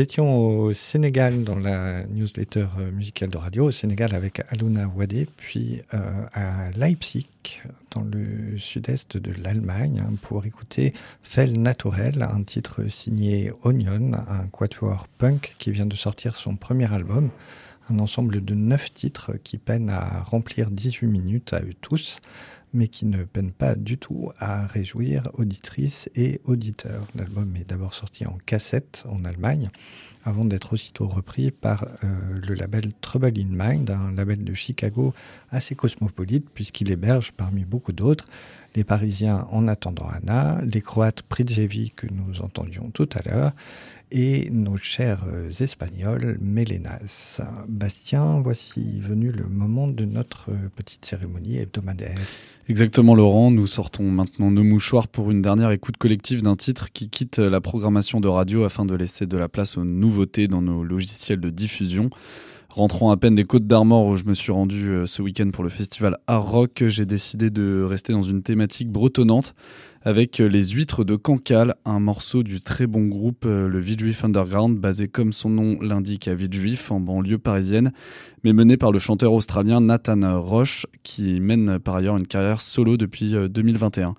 Étions 0.03 0.37
au 0.37 0.73
Sénégal 0.73 1.45
dans 1.45 1.55
la 1.55 2.05
newsletter 2.07 2.67
euh, 2.77 2.91
musicale 2.91 3.29
de 3.29 3.37
radio, 3.37 3.67
au 3.67 3.71
Sénégal 3.71 4.13
avec 4.13 4.41
Aluna 4.49 4.85
Wade, 4.87 5.27
puis 5.37 5.81
euh, 5.93 6.25
à 6.33 6.71
Leipzig, 6.71 7.25
dans 7.91 8.01
le 8.01 8.57
sud-est 8.57 9.15
de 9.15 9.31
l'Allemagne, 9.41 10.03
hein, 10.05 10.13
pour 10.21 10.45
écouter 10.45 10.93
Fell 11.21 11.57
Naturel, 11.57 12.21
un 12.21 12.43
titre 12.43 12.89
signé 12.89 13.53
Onion, 13.63 14.11
un 14.13 14.45
quatuor 14.47 15.07
punk 15.17 15.55
qui 15.57 15.71
vient 15.71 15.85
de 15.85 15.95
sortir 15.95 16.35
son 16.35 16.57
premier 16.57 16.91
album, 16.93 17.29
un 17.89 17.99
ensemble 17.99 18.43
de 18.43 18.53
neuf 18.53 18.93
titres 18.93 19.31
qui 19.41 19.57
peinent 19.57 19.89
à 19.89 20.23
remplir 20.23 20.69
18 20.69 21.07
minutes 21.07 21.53
à 21.53 21.61
eux 21.61 21.75
tous 21.79 22.19
mais 22.73 22.87
qui 22.87 23.05
ne 23.05 23.23
peine 23.23 23.51
pas 23.51 23.75
du 23.75 23.97
tout 23.97 24.31
à 24.37 24.67
réjouir 24.67 25.29
auditrices 25.35 26.09
et 26.15 26.41
auditeurs. 26.45 27.07
L'album 27.15 27.55
est 27.55 27.69
d'abord 27.69 27.93
sorti 27.93 28.25
en 28.25 28.37
cassette 28.45 29.05
en 29.09 29.23
Allemagne, 29.25 29.69
avant 30.25 30.45
d'être 30.45 30.73
aussitôt 30.73 31.07
repris 31.07 31.51
par 31.51 31.83
euh, 32.03 32.39
le 32.47 32.53
label 32.55 32.91
Trouble 33.01 33.33
in 33.37 33.49
Mind, 33.49 33.89
un 33.89 34.13
label 34.13 34.43
de 34.43 34.53
Chicago 34.53 35.13
assez 35.51 35.75
cosmopolite, 35.75 36.49
puisqu'il 36.49 36.91
héberge 36.91 37.31
parmi 37.31 37.65
beaucoup 37.65 37.91
d'autres 37.91 38.25
les 38.75 38.83
Parisiens 38.83 39.47
En 39.51 39.67
attendant 39.67 40.07
Anna, 40.07 40.59
les 40.63 40.81
Croates 40.81 41.21
Pridjevi 41.21 41.91
que 41.91 42.07
nous 42.07 42.41
entendions 42.41 42.89
tout 42.91 43.09
à 43.13 43.21
l'heure, 43.29 43.51
et 44.13 44.47
nos 44.51 44.77
chers 44.77 45.25
euh, 45.27 45.49
Espagnols, 45.59 46.37
Mélénas. 46.39 47.41
Bastien, 47.67 48.41
voici 48.41 49.01
venu 49.01 49.31
le 49.31 49.47
moment 49.47 49.87
de 49.87 50.05
notre 50.05 50.51
euh, 50.51 50.69
petite 50.75 51.03
cérémonie 51.03 51.57
hebdomadaire. 51.57 52.19
Exactement 52.69 53.15
Laurent, 53.15 53.49
nous 53.49 53.65
sortons 53.65 54.03
maintenant 54.03 54.51
nos 54.51 54.63
mouchoirs 54.63 55.07
pour 55.07 55.31
une 55.31 55.41
dernière 55.41 55.71
écoute 55.71 55.97
collective 55.97 56.43
d'un 56.43 56.55
titre 56.55 56.91
qui 56.93 57.09
quitte 57.09 57.39
la 57.39 57.59
programmation 57.59 58.21
de 58.21 58.27
radio 58.27 58.63
afin 58.63 58.85
de 58.85 58.93
laisser 58.93 59.25
de 59.25 59.35
la 59.35 59.49
place 59.49 59.77
aux 59.77 59.83
nouveautés 59.83 60.47
dans 60.47 60.61
nos 60.61 60.83
logiciels 60.83 61.41
de 61.41 61.49
diffusion. 61.49 62.11
Rentrant 62.69 63.11
à 63.11 63.17
peine 63.17 63.35
des 63.35 63.43
Côtes 63.43 63.67
d'Armor 63.67 64.07
où 64.07 64.15
je 64.15 64.23
me 64.23 64.33
suis 64.33 64.51
rendu 64.51 64.89
euh, 64.89 65.05
ce 65.05 65.21
week-end 65.21 65.49
pour 65.51 65.63
le 65.63 65.69
festival 65.69 66.17
Art 66.25 66.49
Rock, 66.49 66.83
j'ai 66.87 67.05
décidé 67.05 67.49
de 67.49 67.83
rester 67.83 68.13
dans 68.13 68.23
une 68.23 68.41
thématique 68.41 68.89
bretonnante 68.89 69.53
avec 70.03 70.41
euh, 70.41 70.47
Les 70.47 70.69
Huîtres 70.69 71.05
de 71.05 71.15
Cancale, 71.15 71.75
un 71.85 71.99
morceau 71.99 72.43
du 72.43 72.59
très 72.59 72.87
bon 72.87 73.07
groupe 73.07 73.45
euh, 73.45 73.69
le 73.69 73.79
Villejuif 73.79 74.25
Underground, 74.25 74.77
basé 74.77 75.07
comme 75.07 75.31
son 75.31 75.49
nom 75.49 75.77
l'indique 75.81 76.27
à 76.27 76.35
Villejuif, 76.35 76.91
en 76.91 76.99
banlieue 76.99 77.37
parisienne, 77.37 77.93
mais 78.43 78.51
mené 78.51 78.75
par 78.75 78.91
le 78.91 78.99
chanteur 78.99 79.31
australien 79.31 79.79
Nathan 79.79 80.41
Roche, 80.41 80.85
qui 81.03 81.39
mène 81.39 81.79
par 81.79 81.95
ailleurs 81.95 82.17
une 82.17 82.27
carrière 82.27 82.59
solo 82.59 82.97
depuis 82.97 83.33
2021. 83.49 84.09
Euh, 84.09 84.13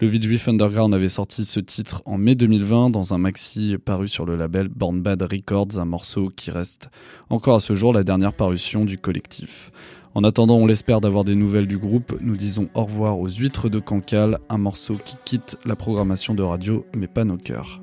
le 0.00 0.08
Villejuif 0.08 0.48
Underground 0.48 0.92
avait 0.92 1.08
sorti 1.08 1.44
ce 1.44 1.60
titre 1.60 2.02
en 2.04 2.18
mai 2.18 2.34
2020 2.34 2.90
dans 2.90 3.14
un 3.14 3.18
maxi 3.18 3.76
paru 3.84 4.08
sur 4.08 4.26
le 4.26 4.36
label 4.36 4.68
Born 4.68 5.00
Bad 5.00 5.22
Records, 5.22 5.78
un 5.78 5.84
morceau 5.84 6.30
qui 6.34 6.50
reste 6.50 6.90
encore 7.30 7.56
à 7.56 7.60
ce 7.60 7.74
jour 7.74 7.92
la 7.92 8.02
dernière 8.02 8.32
parution 8.32 8.84
du 8.84 8.98
collectif. 8.98 9.70
En 10.14 10.24
attendant, 10.24 10.56
on 10.56 10.66
l'espère 10.66 11.00
d'avoir 11.00 11.24
des 11.24 11.34
nouvelles 11.34 11.66
du 11.66 11.78
groupe. 11.78 12.16
Nous 12.20 12.36
disons 12.36 12.68
au 12.74 12.84
revoir 12.84 13.18
aux 13.18 13.28
huîtres 13.28 13.68
de 13.68 13.78
Cancale, 13.78 14.38
un 14.48 14.58
morceau 14.58 14.96
qui 14.96 15.16
quitte 15.24 15.58
la 15.64 15.76
programmation 15.76 16.34
de 16.34 16.42
radio, 16.42 16.84
mais 16.96 17.06
pas 17.06 17.24
nos 17.24 17.36
cœurs. 17.36 17.80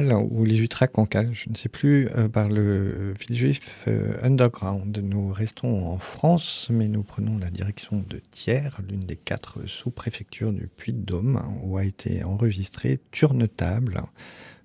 Ou 0.00 0.44
les 0.44 0.60
Utrac 0.60 0.92
je 1.32 1.50
ne 1.50 1.54
sais 1.54 1.68
plus, 1.68 2.08
euh, 2.16 2.26
par 2.26 2.48
le 2.48 3.12
Villejuif 3.20 3.84
euh, 3.88 4.16
Underground. 4.22 4.98
Nous 5.02 5.30
restons 5.30 5.86
en 5.86 5.98
France, 5.98 6.68
mais 6.70 6.88
nous 6.88 7.02
prenons 7.02 7.36
la 7.36 7.50
direction 7.50 8.02
de 8.08 8.18
Thiers, 8.30 8.70
l'une 8.88 9.00
des 9.00 9.16
quatre 9.16 9.66
sous-préfectures 9.66 10.52
du 10.52 10.66
Puy-de-Dôme, 10.66 11.36
hein, 11.36 11.54
où 11.62 11.76
a 11.76 11.84
été 11.84 12.24
enregistré 12.24 13.00
Turnetable, 13.10 14.00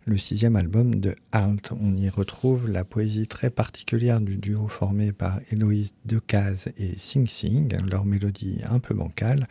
le 0.06 0.18
sixième 0.18 0.56
album 0.56 0.96
de 0.96 1.14
Halt. 1.34 1.74
On 1.78 1.98
y 1.98 2.08
retrouve 2.08 2.70
la 2.70 2.86
poésie 2.86 3.28
très 3.28 3.50
particulière 3.50 4.22
du 4.22 4.38
duo 4.38 4.70
formé 4.70 5.12
par 5.12 5.42
Héloïse 5.52 5.94
Decaze 6.06 6.70
et 6.78 6.98
Sing 6.98 7.28
Sing, 7.28 7.76
leur 7.90 8.06
mélodie 8.06 8.62
un 8.70 8.80
peu 8.80 8.94
bancale 8.94 9.46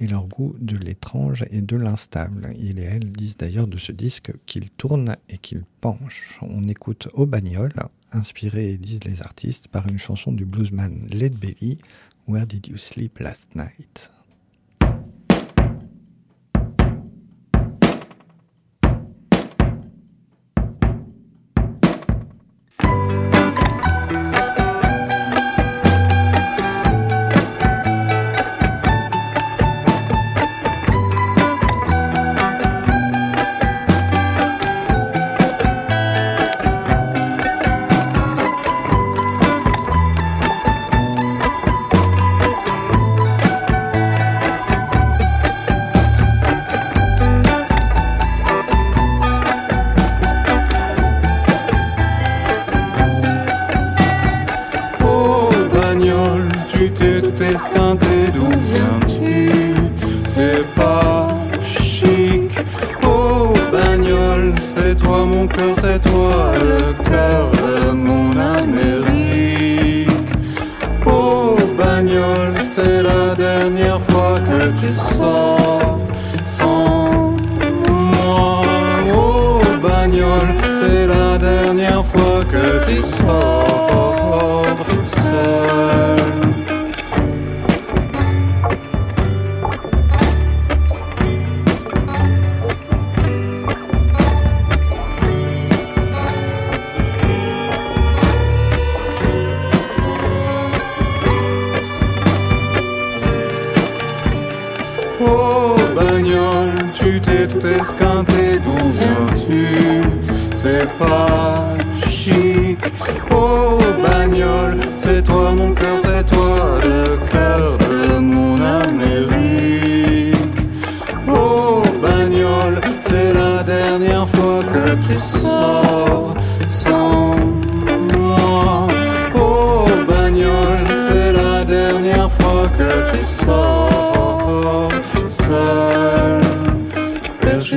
et 0.00 0.06
leur 0.06 0.26
goût 0.26 0.54
de 0.60 0.76
l'étrange 0.76 1.44
et 1.50 1.60
de 1.60 1.76
l'instable. 1.76 2.52
Il 2.58 2.78
et 2.78 2.84
elle 2.84 3.10
disent 3.10 3.36
d'ailleurs 3.36 3.66
de 3.66 3.78
ce 3.78 3.92
disque 3.92 4.32
qu'il 4.46 4.70
tourne 4.70 5.16
et 5.28 5.38
qu'il 5.38 5.64
penche. 5.80 6.38
On 6.42 6.68
écoute 6.68 7.08
Au 7.14 7.26
bagnole, 7.26 7.74
inspiré, 8.12 8.76
disent 8.76 9.04
les 9.04 9.22
artistes, 9.22 9.68
par 9.68 9.86
une 9.88 9.98
chanson 9.98 10.32
du 10.32 10.44
bluesman 10.44 11.06
Led 11.10 11.34
Belly, 11.34 11.78
Where 12.26 12.46
Did 12.46 12.66
You 12.66 12.76
Sleep 12.76 13.18
Last 13.18 13.48
Night? 13.54 14.10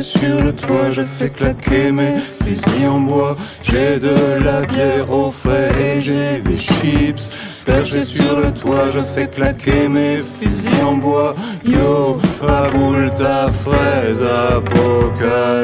Toi, 0.02 0.91
je 0.91 1.02
fais 1.04 1.30
claquer 1.30 1.91
mes 1.91 2.18
fusils 2.18 2.88
en 2.88 2.99
bois. 3.02 3.36
J'ai 3.64 3.99
de 3.99 4.43
la 4.43 4.62
bière 4.66 5.12
au 5.12 5.32
frais 5.32 5.72
et 5.80 6.02
j'ai 6.02 6.41
des 6.43 6.58
chips. 6.58 7.62
Perché 7.66 8.04
sur 8.04 8.39
le 8.39 8.52
toit, 8.52 8.89
je 8.91 9.02
fais 9.02 9.28
claquer 9.28 9.88
mes 9.88 10.18
fusils 10.18 10.84
en 10.84 10.93
bois. 10.93 11.36
Yo, 11.64 12.18
à 12.47 12.70
boule 12.70 13.12
ta 13.14 13.52
fraise, 13.52 14.24
apocalypse. 14.56 15.62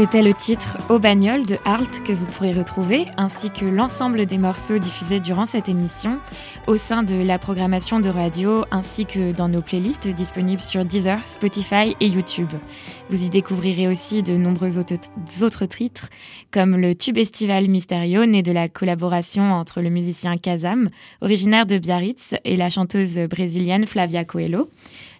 C'était 0.00 0.22
le 0.22 0.32
titre 0.32 0.78
Au 0.88 0.98
bagnole 0.98 1.44
de 1.44 1.58
Halt 1.66 2.02
que 2.02 2.14
vous 2.14 2.24
pourrez 2.24 2.52
retrouver, 2.52 3.04
ainsi 3.18 3.50
que 3.50 3.66
l'ensemble 3.66 4.24
des 4.24 4.38
morceaux 4.38 4.78
diffusés 4.78 5.20
durant 5.20 5.44
cette 5.44 5.68
émission 5.68 6.20
au 6.66 6.76
sein 6.76 7.02
de 7.02 7.16
la 7.16 7.38
programmation 7.38 8.00
de 8.00 8.08
radio, 8.08 8.64
ainsi 8.70 9.04
que 9.04 9.32
dans 9.32 9.50
nos 9.50 9.60
playlists 9.60 10.08
disponibles 10.08 10.62
sur 10.62 10.86
Deezer, 10.86 11.20
Spotify 11.28 11.96
et 12.00 12.06
YouTube. 12.06 12.48
Vous 13.10 13.26
y 13.26 13.28
découvrirez 13.28 13.88
aussi 13.88 14.22
de 14.22 14.38
nombreux 14.38 14.78
autres, 14.78 14.94
autres 15.42 15.66
titres, 15.66 16.08
comme 16.50 16.78
le 16.78 16.94
tube 16.94 17.18
estival 17.18 17.68
Mysterio, 17.68 18.24
né 18.24 18.42
de 18.42 18.52
la 18.52 18.70
collaboration 18.70 19.52
entre 19.52 19.82
le 19.82 19.90
musicien 19.90 20.38
Kazam, 20.38 20.88
originaire 21.20 21.66
de 21.66 21.76
Biarritz, 21.76 22.36
et 22.44 22.56
la 22.56 22.70
chanteuse 22.70 23.18
brésilienne 23.28 23.84
Flavia 23.84 24.24
Coelho 24.24 24.70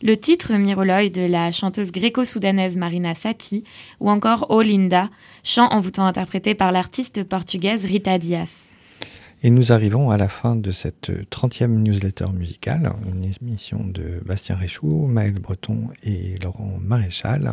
le 0.02 0.16
titre 0.16 0.54
Miroloy 0.54 1.10
de 1.10 1.22
la 1.22 1.52
chanteuse 1.52 1.92
gréco-soudanaise 1.92 2.76
Marina 2.76 3.14
Sati 3.14 3.64
ou 4.00 4.10
encore 4.10 4.46
Oh 4.48 4.62
Linda, 4.62 5.10
chant 5.44 5.68
envoûtant 5.70 6.06
interprété 6.06 6.54
par 6.54 6.72
l'artiste 6.72 7.24
portugaise 7.24 7.84
Rita 7.84 8.18
Dias. 8.18 8.76
Et 9.42 9.50
nous 9.50 9.72
arrivons 9.72 10.10
à 10.10 10.16
la 10.16 10.28
fin 10.28 10.54
de 10.54 10.70
cette 10.70 11.10
30e 11.30 11.82
newsletter 11.82 12.26
musicale, 12.34 12.92
une 13.10 13.24
émission 13.24 13.84
de 13.84 14.20
Bastien 14.24 14.54
Réchou, 14.56 15.06
Maël 15.06 15.34
Breton 15.34 15.88
et 16.02 16.36
Laurent 16.42 16.78
Maréchal. 16.78 17.52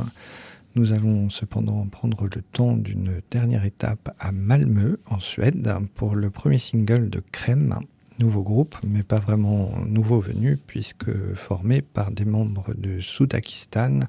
Nous 0.76 0.91
allons 0.91 1.30
cependant 1.30 1.88
prendre 1.88 2.26
le 2.26 2.41
temps 2.41 2.76
d'une 2.76 3.22
dernière 3.32 3.64
étape 3.64 4.14
à 4.20 4.32
Malmö, 4.32 5.00
en 5.10 5.20
Suède, 5.20 5.74
pour 5.95 6.16
le 6.16 6.30
premier 6.30 6.60
single 6.60 7.10
de 7.10 7.22
Crème, 7.32 7.80
nouveau 8.20 8.43
groupe, 8.43 8.76
mais 8.84 9.03
pas 9.03 9.20
vraiment 9.20 9.72
nouveau 9.86 10.20
venu, 10.20 10.57
puisque 10.57 11.11
formé 11.36 11.82
par 11.82 12.11
des 12.11 12.26
membres 12.26 12.74
de 12.76 12.99
Soudakistan 12.99 14.01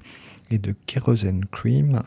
et 0.51 0.57
de 0.57 0.73
Kerosene 0.85 1.45
Cream, 1.51 2.03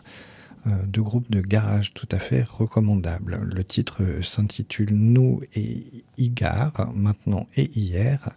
euh, 0.66 0.70
deux 0.86 1.03
groupes 1.03 1.30
de 1.30 1.40
garage 1.40 1.92
tout 1.92 2.09
à 2.12 2.18
fait 2.18 2.42
recommandables. 2.42 3.40
Le 3.53 3.64
titre 3.64 4.03
s'intitule 4.22 4.92
Nous 4.92 5.40
et 5.55 5.84
Igar, 6.18 6.92
maintenant 6.94 7.46
et 7.57 7.70
hier, 7.78 8.30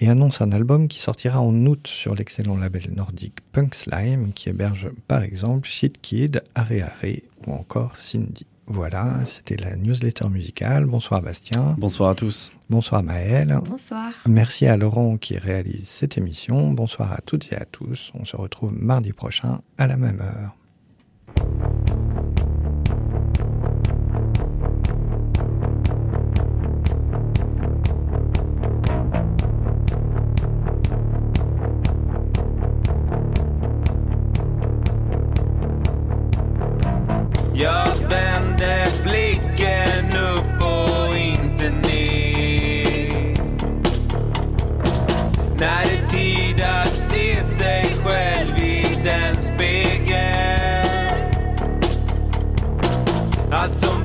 et 0.00 0.08
annonce 0.08 0.40
un 0.40 0.50
album 0.50 0.88
qui 0.88 1.00
sortira 1.00 1.40
en 1.40 1.54
août 1.66 1.86
sur 1.86 2.14
l'excellent 2.14 2.56
label 2.56 2.92
nordique 2.94 3.38
Punk 3.52 3.74
Slime, 3.74 4.32
qui 4.32 4.48
héberge 4.48 4.90
par 5.06 5.22
exemple 5.22 5.68
Shit 5.68 6.00
Kid, 6.00 6.42
Are 6.54 6.72
Are 6.72 7.12
ou 7.46 7.52
encore 7.52 7.96
Cindy. 7.98 8.46
Voilà, 8.72 9.24
c'était 9.26 9.56
la 9.56 9.74
newsletter 9.74 10.28
musicale. 10.28 10.86
Bonsoir 10.86 11.22
Bastien. 11.22 11.74
Bonsoir 11.76 12.10
à 12.10 12.14
tous. 12.14 12.52
Bonsoir 12.70 13.02
Maëlle. 13.02 13.58
Bonsoir. 13.68 14.12
Merci 14.28 14.66
à 14.66 14.76
Laurent 14.76 15.16
qui 15.16 15.36
réalise 15.36 15.88
cette 15.88 16.16
émission. 16.16 16.70
Bonsoir 16.70 17.12
à 17.12 17.18
toutes 17.26 17.52
et 17.52 17.56
à 17.56 17.64
tous. 17.64 18.12
On 18.14 18.24
se 18.24 18.36
retrouve 18.36 18.72
mardi 18.72 19.12
prochain 19.12 19.60
à 19.76 19.88
la 19.88 19.96
même 19.96 20.20
heure. 20.20 20.54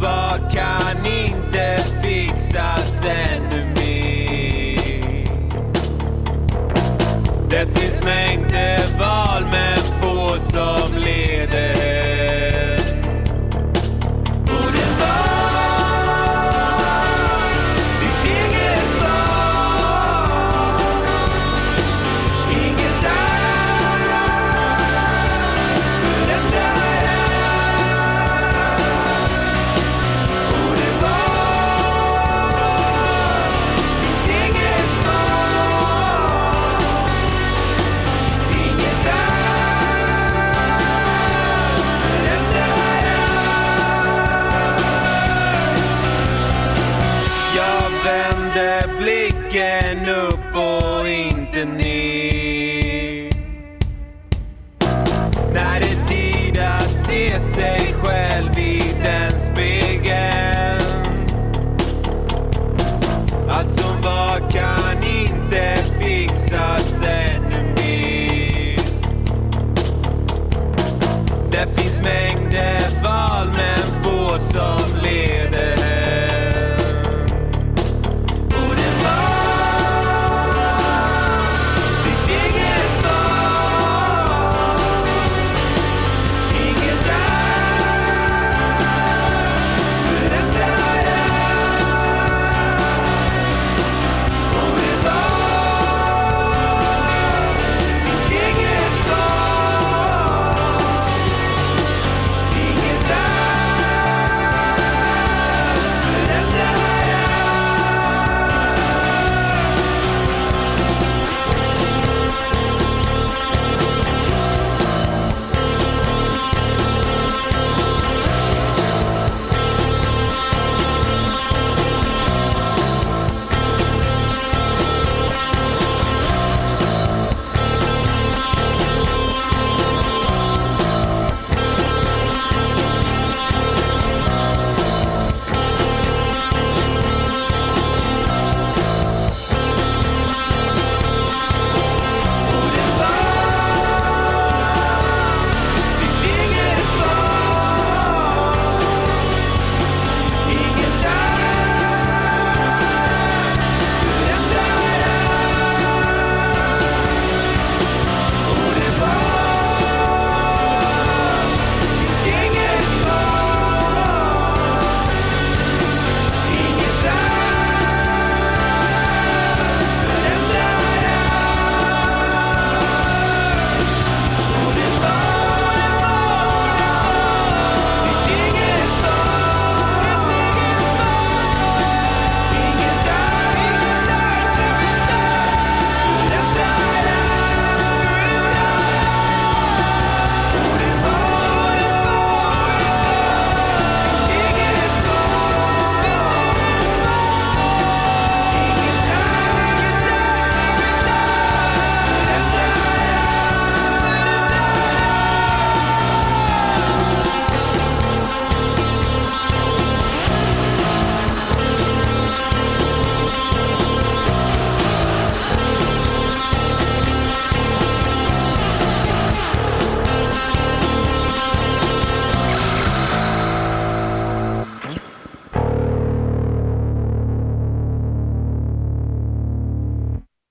Vad 0.05 0.51
kan 0.51 1.05
inte 1.05 1.85
fixas 2.03 3.05
ännu 3.05 3.65
mer? 3.65 5.25
Det 7.49 7.79
finns 7.79 8.03
mängder 8.03 8.79
val 8.99 9.43
men 9.51 10.01
få 10.01 10.37
som 10.51 10.84